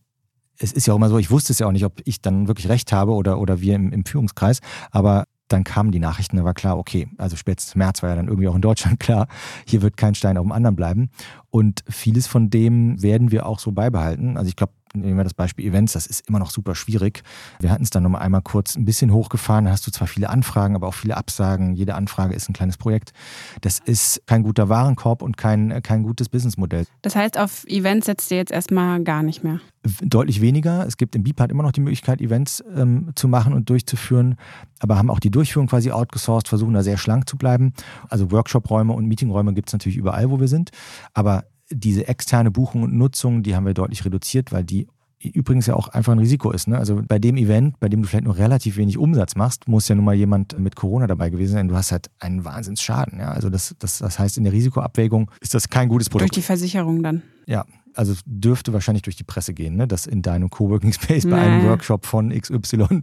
[0.58, 2.48] es ist ja auch immer so, ich wusste es ja auch nicht, ob ich dann
[2.48, 6.44] wirklich recht habe oder, oder wir im, im Führungskreis, aber dann kamen die Nachrichten, da
[6.44, 9.28] war klar, okay, also spätestens März war ja dann irgendwie auch in Deutschland klar,
[9.66, 11.10] hier wird kein Stein auf dem anderen bleiben.
[11.50, 14.36] Und vieles von dem werden wir auch so beibehalten.
[14.36, 17.22] Also ich glaube, nehmen wir das Beispiel Events, das ist immer noch super schwierig.
[17.60, 20.30] Wir hatten es dann nochmal einmal kurz ein bisschen hochgefahren, da hast du zwar viele
[20.30, 21.74] Anfragen, aber auch viele Absagen.
[21.74, 23.12] Jede Anfrage ist ein kleines Projekt.
[23.60, 26.86] Das ist kein guter Warenkorb und kein, kein gutes Businessmodell.
[27.02, 29.60] Das heißt, auf Events setzt ihr jetzt erstmal gar nicht mehr?
[30.02, 30.84] Deutlich weniger.
[30.86, 34.36] Es gibt im BIPAD immer noch die Möglichkeit, Events ähm, zu machen und durchzuführen,
[34.80, 37.72] aber haben auch die Durchführung quasi outgesourced, versuchen da sehr schlank zu bleiben.
[38.08, 40.70] Also Workshop-Räume und Meetingräume gibt es natürlich überall, wo wir sind.
[41.14, 44.86] Aber diese externe Buchung und Nutzung, die haben wir deutlich reduziert, weil die
[45.20, 46.68] übrigens ja auch einfach ein Risiko ist.
[46.68, 46.78] Ne?
[46.78, 49.94] Also bei dem Event, bei dem du vielleicht nur relativ wenig Umsatz machst, muss ja
[49.94, 51.68] nun mal jemand mit Corona dabei gewesen sein.
[51.68, 53.18] Du hast halt einen Wahnsinnsschaden.
[53.18, 53.30] Ja?
[53.30, 56.30] Also das, das, das heißt, in der Risikoabwägung ist das kein gutes Produkt.
[56.30, 57.22] Durch die Versicherung dann.
[57.46, 59.88] Ja, also dürfte wahrscheinlich durch die Presse gehen, ne?
[59.88, 63.02] dass in deinem Coworking Space bei einem Workshop von XY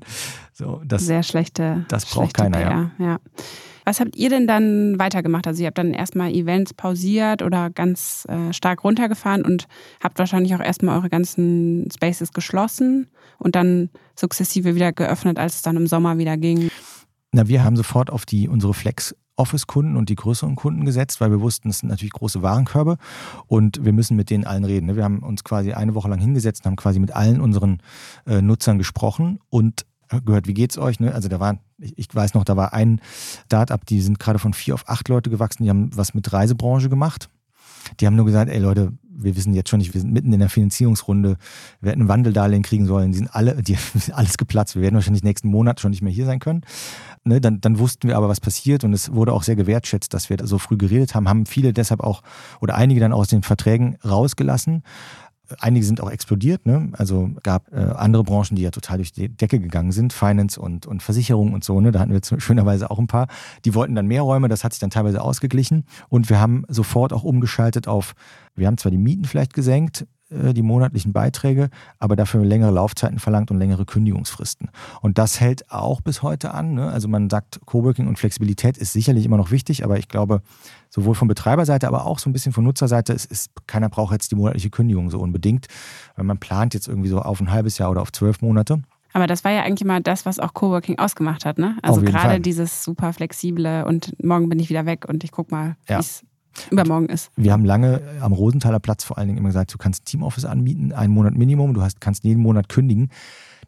[0.54, 2.92] so das sehr schlechte das braucht keiner ja.
[3.00, 3.20] ja.
[3.86, 5.48] Was habt ihr denn dann weitergemacht?
[5.48, 9.68] Also ihr habt dann erstmal Events pausiert oder ganz äh, stark runtergefahren und
[10.02, 15.62] habt wahrscheinlich auch erstmal eure ganzen Spaces geschlossen und dann sukzessive wieder geöffnet, als es
[15.62, 16.70] dann im Sommer wieder ging.
[17.32, 21.32] Na, wir haben sofort auf die unsere Flex Office-Kunden und die größeren Kunden gesetzt, weil
[21.32, 22.98] wir wussten, das sind natürlich große Warenkörbe
[23.48, 24.86] und wir müssen mit denen allen reden.
[24.86, 24.96] Ne?
[24.96, 27.80] Wir haben uns quasi eine Woche lang hingesetzt und haben quasi mit allen unseren
[28.28, 29.86] äh, Nutzern gesprochen und
[30.22, 31.00] gehört, wie geht's euch?
[31.00, 31.14] Ne?
[31.14, 33.02] Also da waren, ich weiß noch, da war ein
[33.46, 36.90] Startup, die sind gerade von vier auf acht Leute gewachsen, die haben was mit Reisebranche
[36.90, 37.30] gemacht.
[38.00, 40.40] Die haben nur gesagt, ey Leute, wir wissen jetzt schon nicht, wir sind mitten in
[40.40, 41.38] der Finanzierungsrunde,
[41.82, 43.78] wir hätten ein Wandeldarlehen kriegen sollen, die sind alle, die
[44.12, 46.62] alles geplatzt, wir werden wahrscheinlich nächsten Monat schon nicht mehr hier sein können.
[47.26, 50.30] Ne, dann, dann wussten wir aber, was passiert und es wurde auch sehr gewertschätzt, dass
[50.30, 52.22] wir so früh geredet haben, haben viele deshalb auch
[52.60, 54.84] oder einige dann aus den Verträgen rausgelassen.
[55.60, 56.66] Einige sind auch explodiert.
[56.66, 56.90] Ne?
[56.94, 60.86] Also gab äh, andere Branchen, die ja total durch die Decke gegangen sind, Finance und,
[60.86, 61.80] und Versicherung und so.
[61.82, 61.92] Ne?
[61.92, 63.28] Da hatten wir schönerweise auch ein paar.
[63.66, 65.86] Die wollten dann mehr Räume, das hat sich dann teilweise ausgeglichen.
[66.10, 68.14] Und wir haben sofort auch umgeschaltet auf,
[68.56, 70.06] wir haben zwar die Mieten vielleicht gesenkt,
[70.54, 71.70] die monatlichen Beiträge,
[72.00, 74.70] aber dafür längere Laufzeiten verlangt und längere Kündigungsfristen.
[75.02, 76.74] Und das hält auch bis heute an.
[76.74, 76.90] Ne?
[76.90, 80.42] Also man sagt, Coworking und Flexibilität ist sicherlich immer noch wichtig, aber ich glaube,
[80.90, 84.32] sowohl von Betreiberseite, aber auch so ein bisschen von Nutzerseite, es ist, keiner braucht jetzt
[84.32, 85.68] die monatliche Kündigung so unbedingt,
[86.16, 88.82] weil man plant jetzt irgendwie so auf ein halbes Jahr oder auf zwölf Monate.
[89.14, 91.78] Aber das war ja eigentlich immer das, was auch Coworking ausgemacht hat, ne?
[91.84, 95.76] Also gerade dieses super flexible und morgen bin ich wieder weg und ich guck mal,
[95.88, 95.98] ja.
[95.98, 96.26] wie es
[96.70, 97.32] übermorgen ist.
[97.36, 100.92] Wir haben lange am Rosenthaler Platz vor allen Dingen immer gesagt, du kannst Teamoffice anbieten,
[100.92, 103.10] einen Monat Minimum, du hast, kannst jeden Monat kündigen.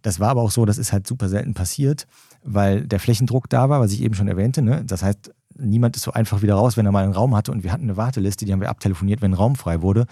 [0.02, 2.06] Das war aber auch so, das ist halt super selten passiert,
[2.44, 4.62] weil der Flächendruck da war, was ich eben schon erwähnte.
[4.62, 4.84] Ne?
[4.86, 7.64] Das heißt, niemand ist so einfach wieder raus, wenn er mal einen Raum hatte und
[7.64, 10.06] wir hatten eine Warteliste, die haben wir abtelefoniert, wenn ein Raum frei wurde.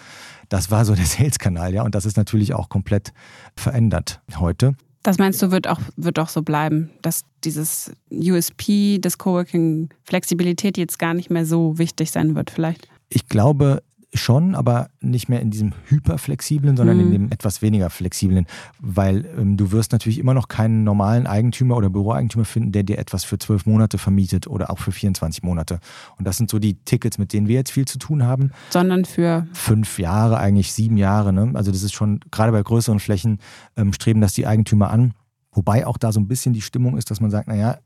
[0.49, 3.13] Das war so der Sales-Kanal, ja, und das ist natürlich auch komplett
[3.55, 4.75] verändert heute.
[5.03, 10.77] Das meinst du, wird auch, wird auch so bleiben, dass dieses USP des Coworking Flexibilität
[10.77, 12.87] jetzt gar nicht mehr so wichtig sein wird, vielleicht?
[13.09, 13.83] Ich glaube,
[14.13, 17.03] schon, aber nicht mehr in diesem hyperflexiblen, sondern mhm.
[17.03, 18.45] in dem etwas weniger flexiblen,
[18.79, 22.97] weil ähm, du wirst natürlich immer noch keinen normalen Eigentümer oder Büroeigentümer finden, der dir
[22.97, 25.79] etwas für zwölf Monate vermietet oder auch für 24 Monate.
[26.17, 28.51] Und das sind so die Tickets, mit denen wir jetzt viel zu tun haben.
[28.69, 31.33] Sondern für fünf Jahre, eigentlich sieben Jahre.
[31.33, 31.51] Ne?
[31.53, 33.39] Also das ist schon, gerade bei größeren Flächen
[33.75, 35.13] ähm, streben das die Eigentümer an.
[35.51, 37.77] Wobei auch da so ein bisschen die Stimmung ist, dass man sagt, naja,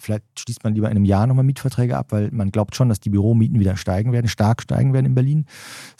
[0.00, 3.00] Vielleicht schließt man lieber in einem Jahr nochmal Mietverträge ab, weil man glaubt schon, dass
[3.00, 5.46] die Büromieten wieder steigen werden, stark steigen werden in Berlin.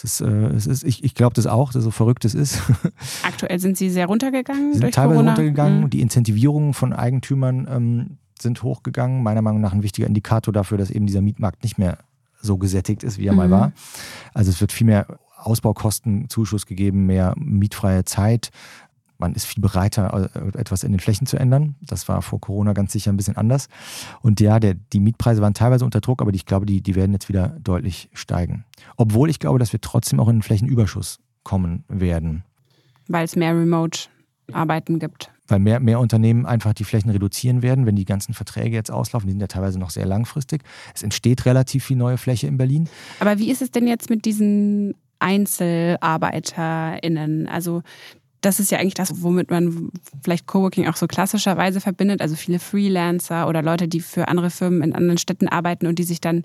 [0.02, 2.60] Ist, äh, ist, ich, ich glaube das auch, dass so verrückt es ist.
[3.22, 4.72] Aktuell sind sie sehr runtergegangen.
[4.72, 5.30] Sie sind teilweise Corona.
[5.32, 5.80] runtergegangen.
[5.82, 5.90] Mhm.
[5.90, 9.22] Die Incentivierungen von Eigentümern ähm, sind hochgegangen.
[9.22, 11.98] Meiner Meinung nach ein wichtiger Indikator dafür, dass eben dieser Mietmarkt nicht mehr
[12.40, 13.38] so gesättigt ist, wie er mhm.
[13.38, 13.72] mal war.
[14.32, 18.50] Also es wird viel mehr Ausbaukostenzuschuss gegeben, mehr mietfreie Zeit,
[19.20, 21.76] man ist viel bereiter, äh, etwas in den Flächen zu ändern.
[21.80, 23.68] Das war vor Corona ganz sicher ein bisschen anders.
[24.22, 27.12] Und ja, der, die Mietpreise waren teilweise unter Druck, aber ich glaube, die, die werden
[27.12, 28.64] jetzt wieder deutlich steigen.
[28.96, 32.44] Obwohl ich glaube, dass wir trotzdem auch in einen Flächenüberschuss kommen werden.
[33.08, 35.30] Weil es mehr Remote-Arbeiten gibt.
[35.48, 39.26] Weil mehr, mehr Unternehmen einfach die Flächen reduzieren werden, wenn die ganzen Verträge jetzt auslaufen.
[39.26, 40.62] Die sind ja teilweise noch sehr langfristig.
[40.94, 42.88] Es entsteht relativ viel neue Fläche in Berlin.
[43.18, 47.48] Aber wie ist es denn jetzt mit diesen EinzelarbeiterInnen?
[47.48, 47.82] Also
[48.40, 49.90] das ist ja eigentlich das, womit man
[50.22, 52.22] vielleicht Coworking auch so klassischerweise verbindet.
[52.22, 56.04] Also viele Freelancer oder Leute, die für andere Firmen in anderen Städten arbeiten und die
[56.04, 56.44] sich dann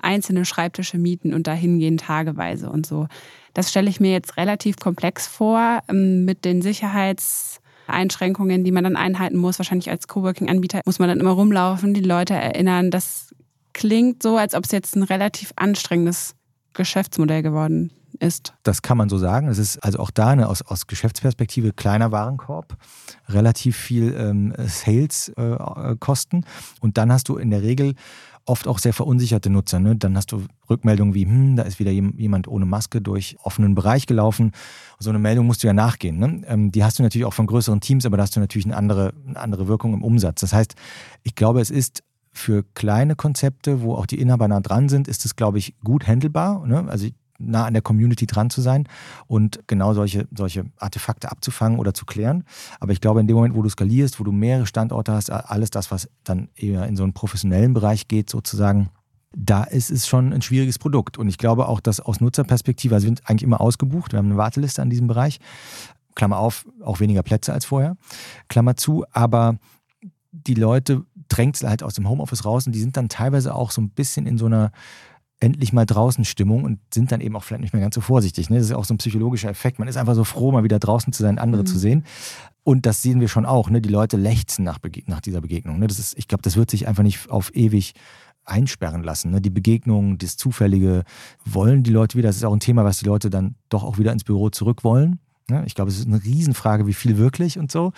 [0.00, 3.06] einzelne Schreibtische mieten und dahin gehen tageweise und so.
[3.54, 8.96] Das stelle ich mir jetzt relativ komplex vor ähm, mit den Sicherheitseinschränkungen, die man dann
[8.96, 9.58] einhalten muss.
[9.58, 12.90] Wahrscheinlich als Coworking-Anbieter muss man dann immer rumlaufen, die Leute erinnern.
[12.90, 13.34] Das
[13.72, 16.34] klingt so, als ob es jetzt ein relativ anstrengendes
[16.74, 18.54] Geschäftsmodell geworden ist.
[18.62, 19.48] Das kann man so sagen.
[19.48, 22.76] Es ist also auch da eine aus, aus Geschäftsperspektive kleiner Warenkorb,
[23.28, 26.36] relativ viel ähm, Sales-Kosten.
[26.42, 27.94] Äh, und dann hast du in der Regel
[28.46, 29.80] oft auch sehr verunsicherte Nutzer.
[29.80, 29.96] Ne?
[29.96, 34.06] Dann hast du Rückmeldungen wie, hm, da ist wieder jemand ohne Maske durch offenen Bereich
[34.06, 34.52] gelaufen.
[34.98, 36.18] So eine Meldung musst du ja nachgehen.
[36.18, 36.42] Ne?
[36.46, 38.76] Ähm, die hast du natürlich auch von größeren Teams, aber da hast du natürlich eine
[38.76, 40.40] andere, eine andere Wirkung im Umsatz.
[40.40, 40.74] Das heißt,
[41.24, 42.02] ich glaube, es ist
[42.32, 46.06] für kleine Konzepte, wo auch die Inhaber nah dran sind, ist es, glaube ich, gut
[46.06, 46.64] handelbar.
[46.66, 46.84] Ne?
[46.88, 48.88] Also nah an der Community dran zu sein
[49.26, 52.44] und genau solche, solche Artefakte abzufangen oder zu klären.
[52.80, 55.70] Aber ich glaube, in dem Moment, wo du skalierst, wo du mehrere Standorte hast, alles
[55.70, 58.90] das, was dann eher in so einen professionellen Bereich geht, sozusagen,
[59.36, 61.18] da ist es schon ein schwieriges Produkt.
[61.18, 64.26] Und ich glaube auch, dass aus Nutzerperspektive, also wir sind eigentlich immer ausgebucht, wir haben
[64.26, 65.40] eine Warteliste an diesem Bereich.
[66.14, 67.96] Klammer auf, auch weniger Plätze als vorher.
[68.48, 69.58] Klammer zu, aber
[70.32, 73.80] die Leute drängt halt aus dem Homeoffice raus und die sind dann teilweise auch so
[73.80, 74.72] ein bisschen in so einer
[75.40, 78.48] endlich mal draußen Stimmung und sind dann eben auch vielleicht nicht mehr ganz so vorsichtig.
[78.48, 78.56] Ne?
[78.56, 79.78] Das ist auch so ein psychologischer Effekt.
[79.78, 81.66] Man ist einfach so froh, mal wieder draußen zu sein, andere mhm.
[81.66, 82.04] zu sehen.
[82.62, 83.68] Und das sehen wir schon auch.
[83.68, 83.80] Ne?
[83.80, 85.78] Die Leute lechzen nach, nach dieser Begegnung.
[85.78, 85.86] Ne?
[85.86, 87.92] Das ist, ich glaube, das wird sich einfach nicht auf ewig
[88.44, 89.30] einsperren lassen.
[89.30, 89.40] Ne?
[89.40, 91.04] Die Begegnung, das Zufällige,
[91.44, 92.28] wollen die Leute wieder.
[92.28, 94.84] Das ist auch ein Thema, was die Leute dann doch auch wieder ins Büro zurück
[94.84, 95.18] wollen.
[95.48, 95.62] Ne?
[95.66, 97.92] Ich glaube, es ist eine Riesenfrage, wie viel wirklich und so.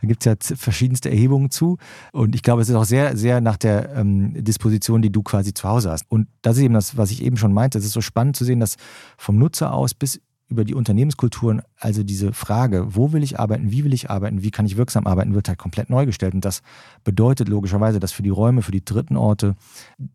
[0.00, 1.78] Da gibt es ja verschiedenste Erhebungen zu.
[2.12, 5.52] Und ich glaube, es ist auch sehr, sehr nach der ähm, Disposition, die du quasi
[5.52, 6.04] zu Hause hast.
[6.08, 7.78] Und das ist eben das, was ich eben schon meinte.
[7.78, 8.76] Es ist so spannend zu sehen, dass
[9.16, 13.84] vom Nutzer aus bis über die Unternehmenskulturen, also diese Frage, wo will ich arbeiten, wie
[13.84, 16.34] will ich arbeiten, wie kann ich wirksam arbeiten, wird halt komplett neu gestellt.
[16.34, 16.62] Und das
[17.04, 19.56] bedeutet logischerweise, dass für die Räume, für die dritten Orte,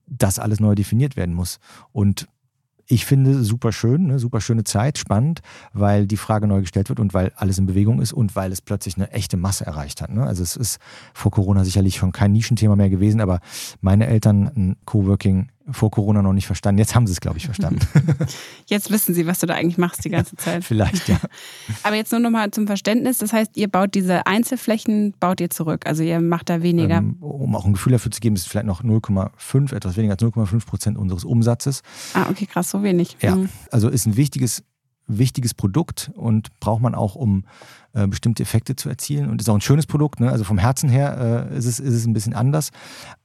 [0.06, 1.60] das alles neu definiert werden muss.
[1.92, 2.28] Und
[2.88, 5.42] ich finde super schön, ne, super schöne Zeit, spannend,
[5.74, 8.62] weil die Frage neu gestellt wird und weil alles in Bewegung ist und weil es
[8.62, 10.10] plötzlich eine echte Masse erreicht hat.
[10.10, 10.24] Ne?
[10.24, 10.80] Also es ist
[11.14, 13.40] vor Corona sicherlich schon kein Nischenthema mehr gewesen, aber
[13.82, 16.80] meine Eltern ein Coworking vor Corona noch nicht verstanden.
[16.80, 17.80] Jetzt haben sie es, glaube ich, verstanden.
[18.68, 20.64] Jetzt wissen sie, was du da eigentlich machst die ganze Zeit.
[20.66, 21.20] Vielleicht, ja.
[21.84, 23.18] Aber jetzt nur nochmal zum Verständnis.
[23.18, 25.86] Das heißt, ihr baut diese Einzelflächen, baut ihr zurück.
[25.86, 26.98] Also ihr macht da weniger.
[26.98, 30.14] Ähm, um auch ein Gefühl dafür zu geben, ist es vielleicht noch 0,5, etwas weniger
[30.14, 31.82] als 0,5 Prozent unseres Umsatzes.
[32.14, 33.18] Ah, okay, krass, so wenig.
[33.22, 33.50] Ja, mhm.
[33.72, 34.64] also ist ein wichtiges
[35.08, 37.46] wichtiges Produkt und braucht man auch, um
[37.94, 39.30] äh, bestimmte Effekte zu erzielen.
[39.30, 40.20] Und ist auch ein schönes Produkt.
[40.20, 40.32] Ne?
[40.32, 42.72] Also vom Herzen her äh, ist, es, ist es ein bisschen anders.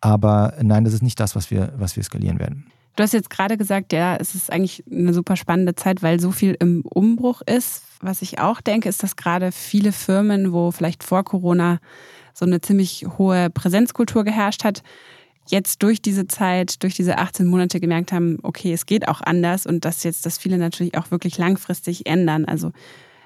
[0.00, 2.66] Aber nein, das ist nicht das, was wir, was wir skalieren werden.
[2.96, 6.30] Du hast jetzt gerade gesagt, ja, es ist eigentlich eine super spannende Zeit, weil so
[6.30, 7.84] viel im Umbruch ist.
[8.00, 11.78] Was ich auch denke, ist, dass gerade viele Firmen, wo vielleicht vor Corona
[12.34, 14.82] so eine ziemlich hohe Präsenzkultur geherrscht hat,
[15.46, 19.66] jetzt durch diese Zeit, durch diese 18 Monate gemerkt haben, okay, es geht auch anders
[19.66, 22.44] und dass jetzt das viele natürlich auch wirklich langfristig ändern.
[22.44, 22.72] Also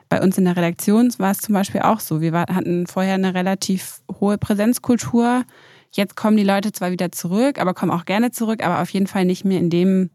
[0.09, 2.21] bei uns in der Redaktion war es zum Beispiel auch so.
[2.21, 5.45] Wir hatten vorher eine relativ hohe Präsenzkultur.
[5.93, 9.07] Jetzt kommen die Leute zwar wieder zurück, aber kommen auch gerne zurück, aber auf jeden
[9.07, 10.11] Fall nicht mehr in dem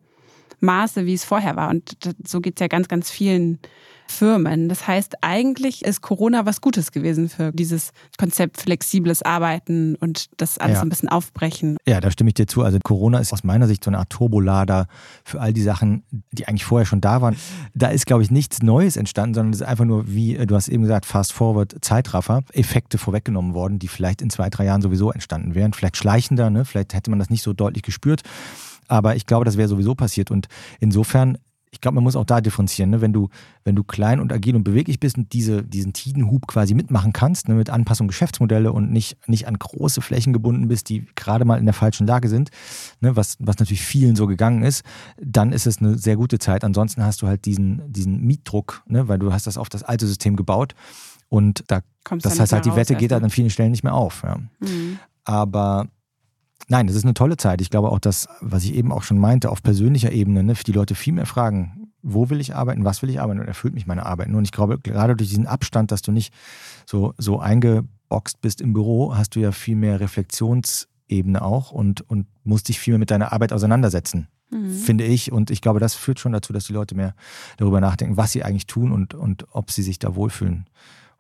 [0.60, 1.70] Maße, wie es vorher war.
[1.70, 3.60] Und so geht es ja ganz, ganz vielen
[4.12, 4.70] Firmen.
[4.70, 10.58] Das heißt, eigentlich ist Corona was Gutes gewesen für dieses Konzept flexibles Arbeiten und das
[10.58, 10.82] alles ja.
[10.82, 11.78] ein bisschen aufbrechen.
[11.88, 12.64] Ja, da stimme ich dir zu.
[12.64, 14.88] Also Corona ist aus meiner Sicht so eine Art Turbolader
[15.24, 17.36] für all die Sachen, die eigentlich vorher schon da waren.
[17.74, 20.68] Da ist, glaube ich, nichts Neues entstanden, sondern es ist einfach nur, wie du hast
[20.68, 25.12] eben gesagt, Fast Forward, Zeitraffer, Effekte vorweggenommen worden, die vielleicht in zwei, drei Jahren sowieso
[25.12, 25.74] entstanden wären.
[25.74, 26.66] Vielleicht schleichender, ne?
[26.66, 28.22] vielleicht hätte man das nicht so deutlich gespürt.
[28.88, 30.32] Aber ich glaube, das wäre sowieso passiert.
[30.32, 30.48] Und
[30.82, 31.38] insofern
[31.74, 32.90] ich glaube, man muss auch da differenzieren.
[32.90, 33.02] Ne?
[33.02, 33.30] Wenn, du,
[33.64, 37.48] wenn du klein und agil und beweglich bist und diese, diesen Tidenhub quasi mitmachen kannst,
[37.48, 37.56] ne?
[37.56, 41.66] mit Anpassung Geschäftsmodelle und nicht, nicht an große Flächen gebunden bist, die gerade mal in
[41.66, 42.50] der falschen Lage sind,
[43.00, 43.16] ne?
[43.16, 44.84] was, was natürlich vielen so gegangen ist,
[45.18, 46.66] dann ist es eine sehr gute Zeit.
[46.66, 49.08] Ansonsten hast du halt diesen, diesen Mietdruck, ne?
[49.08, 50.76] weil du hast das auf das alte System gebaut
[51.30, 53.94] und da, Kommst das heißt halt, die Wette geht halt an vielen Stellen nicht mehr
[53.94, 54.24] auf.
[54.24, 54.36] Ja.
[54.60, 55.00] Mhm.
[55.24, 55.88] Aber
[56.72, 57.60] Nein, das ist eine tolle Zeit.
[57.60, 60.72] Ich glaube auch, dass, was ich eben auch schon meinte, auf persönlicher Ebene, ne, die
[60.72, 63.88] Leute viel mehr fragen, wo will ich arbeiten, was will ich arbeiten und erfüllt mich
[63.88, 64.30] meine Arbeit.
[64.30, 66.34] Und ich glaube, gerade durch diesen Abstand, dass du nicht
[66.86, 72.28] so, so eingeboxt bist im Büro, hast du ja viel mehr Reflexionsebene auch und, und
[72.46, 74.30] musst dich viel mehr mit deiner Arbeit auseinandersetzen.
[74.50, 74.72] Mhm.
[74.72, 75.30] Finde ich.
[75.30, 77.16] Und ich glaube, das führt schon dazu, dass die Leute mehr
[77.58, 80.70] darüber nachdenken, was sie eigentlich tun und, und ob sie sich da wohlfühlen,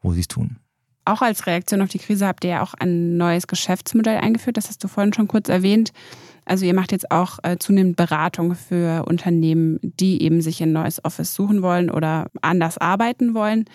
[0.01, 0.59] wo sie es tun.
[1.05, 4.57] Auch als Reaktion auf die Krise habt ihr ja auch ein neues Geschäftsmodell eingeführt.
[4.57, 5.91] Das hast du vorhin schon kurz erwähnt.
[6.45, 11.03] Also ihr macht jetzt auch äh, zunehmend Beratung für Unternehmen, die eben sich ein neues
[11.03, 13.65] Office suchen wollen oder anders arbeiten wollen.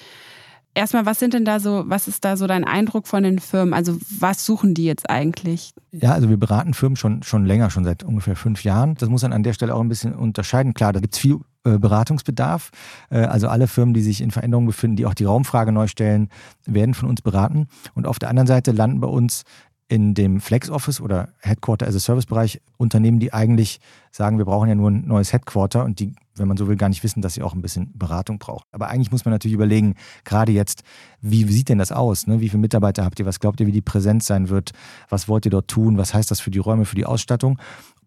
[0.74, 3.72] Erstmal, was sind denn da so, was ist da so dein Eindruck von den Firmen?
[3.72, 5.70] Also was suchen die jetzt eigentlich?
[5.90, 8.94] Ja, also wir beraten Firmen schon, schon länger, schon seit ungefähr fünf Jahren.
[8.96, 10.74] Das muss man an der Stelle auch ein bisschen unterscheiden.
[10.74, 11.38] Klar, da gibt es viel
[11.78, 12.70] Beratungsbedarf.
[13.10, 16.28] Äh, also alle Firmen, die sich in Veränderungen befinden, die auch die Raumfrage neu stellen,
[16.64, 17.68] werden von uns beraten.
[17.94, 19.44] Und auf der anderen Seite landen bei uns
[19.88, 23.78] in dem Flex Office oder Headquarter as a Service Bereich Unternehmen, die eigentlich
[24.10, 26.88] sagen, wir brauchen ja nur ein neues Headquarter und die, wenn man so will, gar
[26.88, 28.64] nicht wissen, dass sie auch ein bisschen Beratung brauchen.
[28.72, 30.82] Aber eigentlich muss man natürlich überlegen, gerade jetzt,
[31.20, 32.26] wie sieht denn das aus?
[32.26, 32.40] Ne?
[32.40, 33.26] Wie viele Mitarbeiter habt ihr?
[33.26, 34.72] Was glaubt ihr, wie die Präsenz sein wird?
[35.08, 35.98] Was wollt ihr dort tun?
[35.98, 37.58] Was heißt das für die Räume, für die Ausstattung?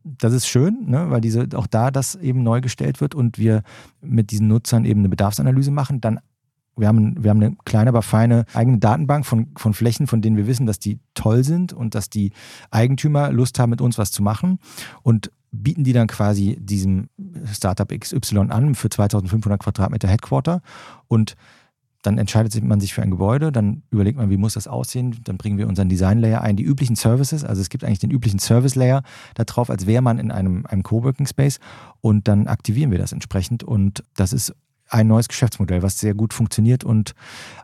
[0.03, 3.63] Das ist schön, ne, weil diese, auch da das eben neu gestellt wird und wir
[4.01, 6.19] mit diesen Nutzern eben eine Bedarfsanalyse machen, dann
[6.79, 10.37] wir haben, wir haben eine kleine, aber feine eigene Datenbank von, von Flächen, von denen
[10.37, 12.31] wir wissen, dass die toll sind und dass die
[12.71, 14.59] Eigentümer Lust haben, mit uns was zu machen
[15.03, 17.09] und bieten die dann quasi diesem
[17.51, 20.61] Startup XY an für 2500 Quadratmeter Headquarter
[21.07, 21.35] und
[22.01, 25.37] dann entscheidet man sich für ein Gebäude, dann überlegt man, wie muss das aussehen, dann
[25.37, 28.39] bringen wir unseren Design Layer ein, die üblichen Services, also es gibt eigentlich den üblichen
[28.39, 29.03] Service Layer
[29.35, 31.59] da drauf, als wäre man in einem, einem Coworking Space
[32.01, 33.63] und dann aktivieren wir das entsprechend.
[33.63, 34.53] Und das ist
[34.89, 37.13] ein neues Geschäftsmodell, was sehr gut funktioniert und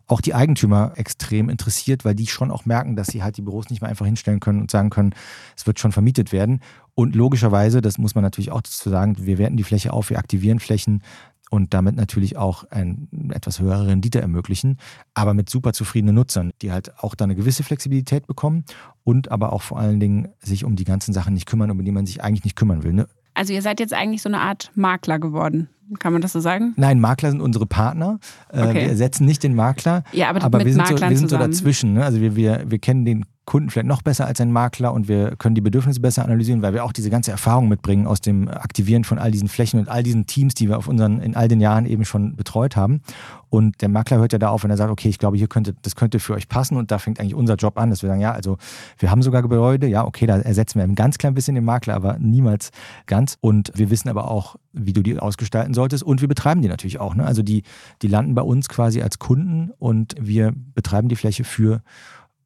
[0.08, 3.69] auch die Eigentümer extrem interessiert, weil die schon auch merken, dass sie halt die Büros
[3.69, 5.13] nicht mehr einfach hinstellen können und sagen können,
[5.58, 6.60] es wird schon vermietet werden.
[6.93, 10.19] Und logischerweise, das muss man natürlich auch dazu sagen, wir werten die Fläche auf, wir
[10.19, 11.02] aktivieren Flächen
[11.50, 14.78] und damit natürlich auch eine etwas höhere Rendite ermöglichen,
[15.14, 18.66] aber mit super zufriedenen Nutzern, die halt auch da eine gewisse Flexibilität bekommen
[19.04, 21.92] und aber auch vor allen Dingen sich um die ganzen Sachen nicht kümmern, um die
[21.92, 22.94] man sich eigentlich nicht kümmern will.
[22.94, 23.08] Ne?
[23.34, 25.70] Also ihr seid jetzt eigentlich so eine Art Makler geworden.
[26.00, 26.74] Kann man das so sagen?
[26.78, 28.20] Nein, Makler sind unsere Partner.
[28.52, 28.74] Äh, okay.
[28.74, 30.04] Wir ersetzen nicht den Makler.
[30.14, 31.94] Ja, aber, aber wir sind, so, wir sind so dazwischen.
[31.94, 32.04] Ne?
[32.04, 35.36] Also wir, wir, wir kennen den Kunden vielleicht noch besser als ein Makler und wir
[35.36, 39.04] können die Bedürfnisse besser analysieren, weil wir auch diese ganze Erfahrung mitbringen aus dem Aktivieren
[39.04, 41.62] von all diesen Flächen und all diesen Teams, die wir auf unseren, in all den
[41.62, 43.02] Jahren eben schon betreut haben.
[43.50, 45.76] Und der Makler hört ja da auf, wenn er sagt, okay, ich glaube, hier könnte,
[45.84, 48.20] das könnte für euch passen und da fängt eigentlich unser Job an, dass wir sagen,
[48.20, 48.58] ja, also
[48.98, 51.94] wir haben sogar Gebäude, ja, okay, da ersetzen wir ein ganz klein bisschen den Makler,
[51.94, 52.72] aber niemals
[53.06, 53.38] ganz.
[53.42, 57.00] Und wir wissen aber auch, wie du die ausgestalten solltest und wir betreiben die natürlich
[57.00, 57.16] auch.
[57.16, 57.26] Ne?
[57.26, 57.64] Also die,
[58.02, 61.82] die landen bei uns quasi als Kunden und wir betreiben die Fläche für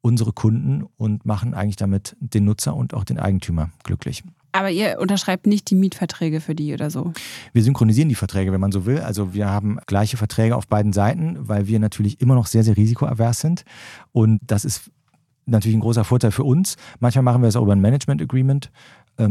[0.02, 4.22] unsere Kunden und machen eigentlich damit den Nutzer und auch den Eigentümer glücklich.
[4.52, 7.12] Aber ihr unterschreibt nicht die Mietverträge für die oder so?
[7.52, 8.98] Wir synchronisieren die Verträge, wenn man so will.
[8.98, 12.76] Also wir haben gleiche Verträge auf beiden Seiten, weil wir natürlich immer noch sehr, sehr
[12.76, 13.64] risikoavers sind.
[14.12, 14.90] Und das ist
[15.46, 16.76] natürlich ein großer Vorteil für uns.
[16.98, 18.70] Manchmal machen wir es auch über ein Management Agreement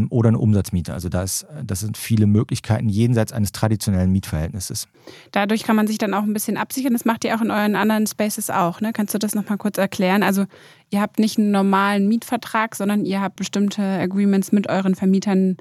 [0.10, 0.94] oder eine Umsatzmiete.
[0.94, 4.88] Also da ist, das sind viele Möglichkeiten jenseits eines traditionellen Mietverhältnisses.
[5.32, 6.94] Dadurch kann man sich dann auch ein bisschen absichern.
[6.94, 8.82] Das macht ihr auch in euren anderen Spaces auch.
[8.82, 8.94] Ne?
[8.94, 10.24] Kannst du das nochmal kurz erklären?
[10.24, 10.46] Also
[10.90, 15.58] ihr habt nicht einen normalen Mietvertrag, sondern ihr habt bestimmte Agreements mit euren Vermietern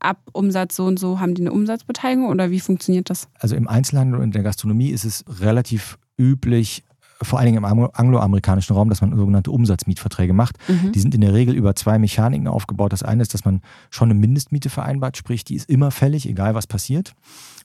[0.00, 3.28] ab Umsatz so und so haben die eine Umsatzbeteiligung oder wie funktioniert das?
[3.38, 6.84] Also im Einzelhandel und in der Gastronomie ist es relativ üblich,
[7.24, 10.56] vor allen Dingen im angloamerikanischen Raum, dass man sogenannte Umsatzmietverträge macht.
[10.68, 10.92] Mhm.
[10.92, 12.92] Die sind in der Regel über zwei Mechaniken aufgebaut.
[12.92, 16.54] Das eine ist, dass man schon eine Mindestmiete vereinbart, sprich, die ist immer fällig, egal
[16.54, 17.14] was passiert.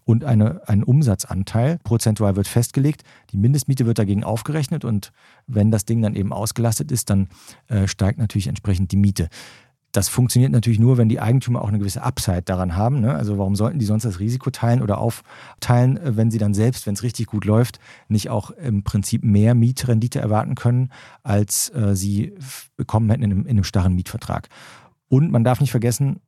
[0.06, 3.04] Und eine, ein Umsatzanteil prozentual wird festgelegt.
[3.32, 5.12] Die Mindestmiete wird dagegen aufgerechnet und
[5.46, 7.28] wenn das Ding dann eben ausgelastet ist, dann
[7.68, 9.30] äh, steigt natürlich entsprechend die Miete.
[9.92, 13.02] Das funktioniert natürlich nur, wenn die Eigentümer auch eine gewisse Upside daran haben.
[13.02, 13.16] Ne?
[13.16, 16.86] Also warum sollten die sonst das Risiko teilen oder aufteilen, äh, wenn sie dann selbst,
[16.86, 20.92] wenn es richtig gut läuft, nicht auch im Prinzip mehr Mietrendite erwarten können,
[21.24, 22.36] als äh, sie
[22.76, 24.50] bekommen hätten in einem, in einem starren Mietvertrag.
[25.08, 26.20] Und man darf nicht vergessen,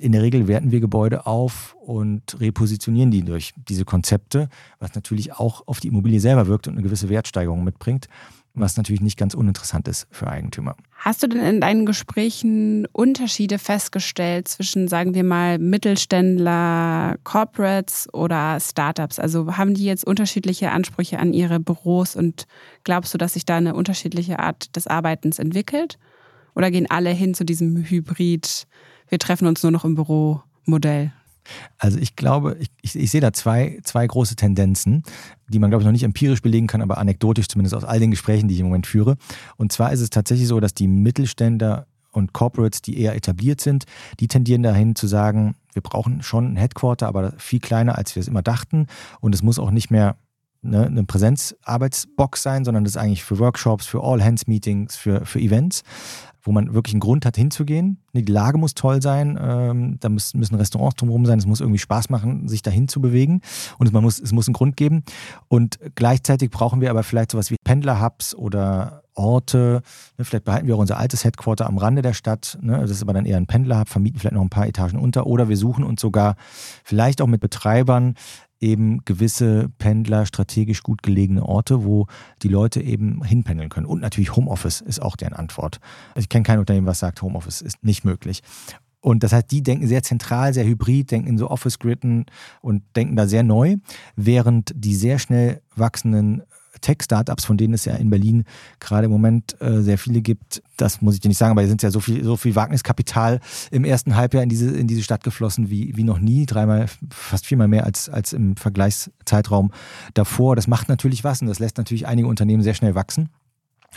[0.00, 5.32] in der Regel werten wir Gebäude auf und repositionieren die durch diese Konzepte, was natürlich
[5.32, 8.08] auch auf die Immobilie selber wirkt und eine gewisse Wertsteigerung mitbringt
[8.54, 10.76] was natürlich nicht ganz uninteressant ist für Eigentümer.
[10.96, 18.58] Hast du denn in deinen Gesprächen Unterschiede festgestellt zwischen, sagen wir mal, Mittelständler, Corporates oder
[18.60, 19.18] Startups?
[19.18, 22.46] Also haben die jetzt unterschiedliche Ansprüche an ihre Büros und
[22.84, 25.98] glaubst du, dass sich da eine unterschiedliche Art des Arbeitens entwickelt?
[26.54, 28.68] Oder gehen alle hin zu diesem Hybrid,
[29.14, 31.12] wir treffen uns nur noch im Büro Modell?
[31.78, 35.04] Also ich glaube, ich, ich, ich, sehe da zwei, zwei große Tendenzen,
[35.46, 38.10] die man, glaube ich, noch nicht empirisch belegen kann, aber anekdotisch zumindest aus all den
[38.10, 39.16] Gesprächen, die ich im Moment führe.
[39.56, 43.84] Und zwar ist es tatsächlich so, dass die Mittelständler und Corporates, die eher etabliert sind,
[44.18, 48.20] die tendieren dahin zu sagen, wir brauchen schon ein Headquarter, aber viel kleiner, als wir
[48.20, 48.88] es immer dachten.
[49.20, 50.16] Und es muss auch nicht mehr
[50.64, 55.82] ne, eine Präsenzarbeitsbox sein, sondern das ist eigentlich für Workshops, für All-Hands-Meetings, für, für Events
[56.44, 57.98] wo man wirklich einen Grund hat hinzugehen.
[58.12, 61.78] Die Lage muss toll sein, ähm, da müssen, müssen Restaurants drumherum sein, es muss irgendwie
[61.78, 63.40] Spaß machen, sich dahin zu bewegen
[63.78, 65.04] und es, man muss, es muss einen Grund geben.
[65.48, 69.80] Und gleichzeitig brauchen wir aber vielleicht sowas wie Pendler-Hubs oder Orte.
[70.18, 72.58] Ne, vielleicht behalten wir auch unser altes Headquarter am Rande der Stadt.
[72.60, 75.26] Ne, das ist aber dann eher ein Pendler-Hub, vermieten vielleicht noch ein paar Etagen unter.
[75.26, 76.36] Oder wir suchen uns sogar
[76.84, 78.16] vielleicht auch mit Betreibern
[78.64, 82.06] eben gewisse Pendler strategisch gut gelegene Orte, wo
[82.42, 83.86] die Leute eben hinpendeln können.
[83.86, 85.80] Und natürlich Homeoffice ist auch deren Antwort.
[86.14, 88.42] Also ich kenne kein Unternehmen, was sagt, Homeoffice ist nicht möglich.
[89.00, 92.24] Und das heißt, die denken sehr zentral, sehr hybrid, denken in so Office-Gritten
[92.62, 93.76] und denken da sehr neu,
[94.16, 96.42] während die sehr schnell wachsenden
[96.84, 98.44] Tech-Startups, von denen es ja in Berlin
[98.78, 100.62] gerade im Moment äh, sehr viele gibt.
[100.76, 103.40] Das muss ich dir nicht sagen, aber da sind ja so viel, so viel Wagniskapital
[103.70, 106.44] im ersten Halbjahr in diese, in diese Stadt geflossen wie, wie noch nie.
[106.44, 109.72] Dreimal, fast viermal mehr als, als im Vergleichszeitraum
[110.12, 110.56] davor.
[110.56, 113.30] Das macht natürlich was und das lässt natürlich einige Unternehmen sehr schnell wachsen.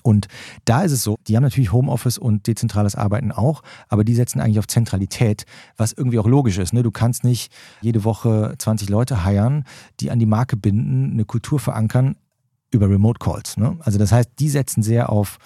[0.04, 0.28] Und
[0.64, 4.40] da ist es so, die haben natürlich Homeoffice und dezentrales Arbeiten auch, aber die setzen
[4.40, 5.46] eigentlich auf Zentralität,
[5.76, 6.74] was irgendwie auch logisch ist.
[6.74, 6.84] Ne?
[6.84, 9.66] Du kannst nicht jede Woche 20 Leute heiern,
[10.00, 12.16] die an die Marke binden, eine Kultur verankern,
[12.72, 13.58] über Remote Calls.
[13.58, 13.78] Ne?
[13.80, 15.40] Also das heißt, die setzen sehr auf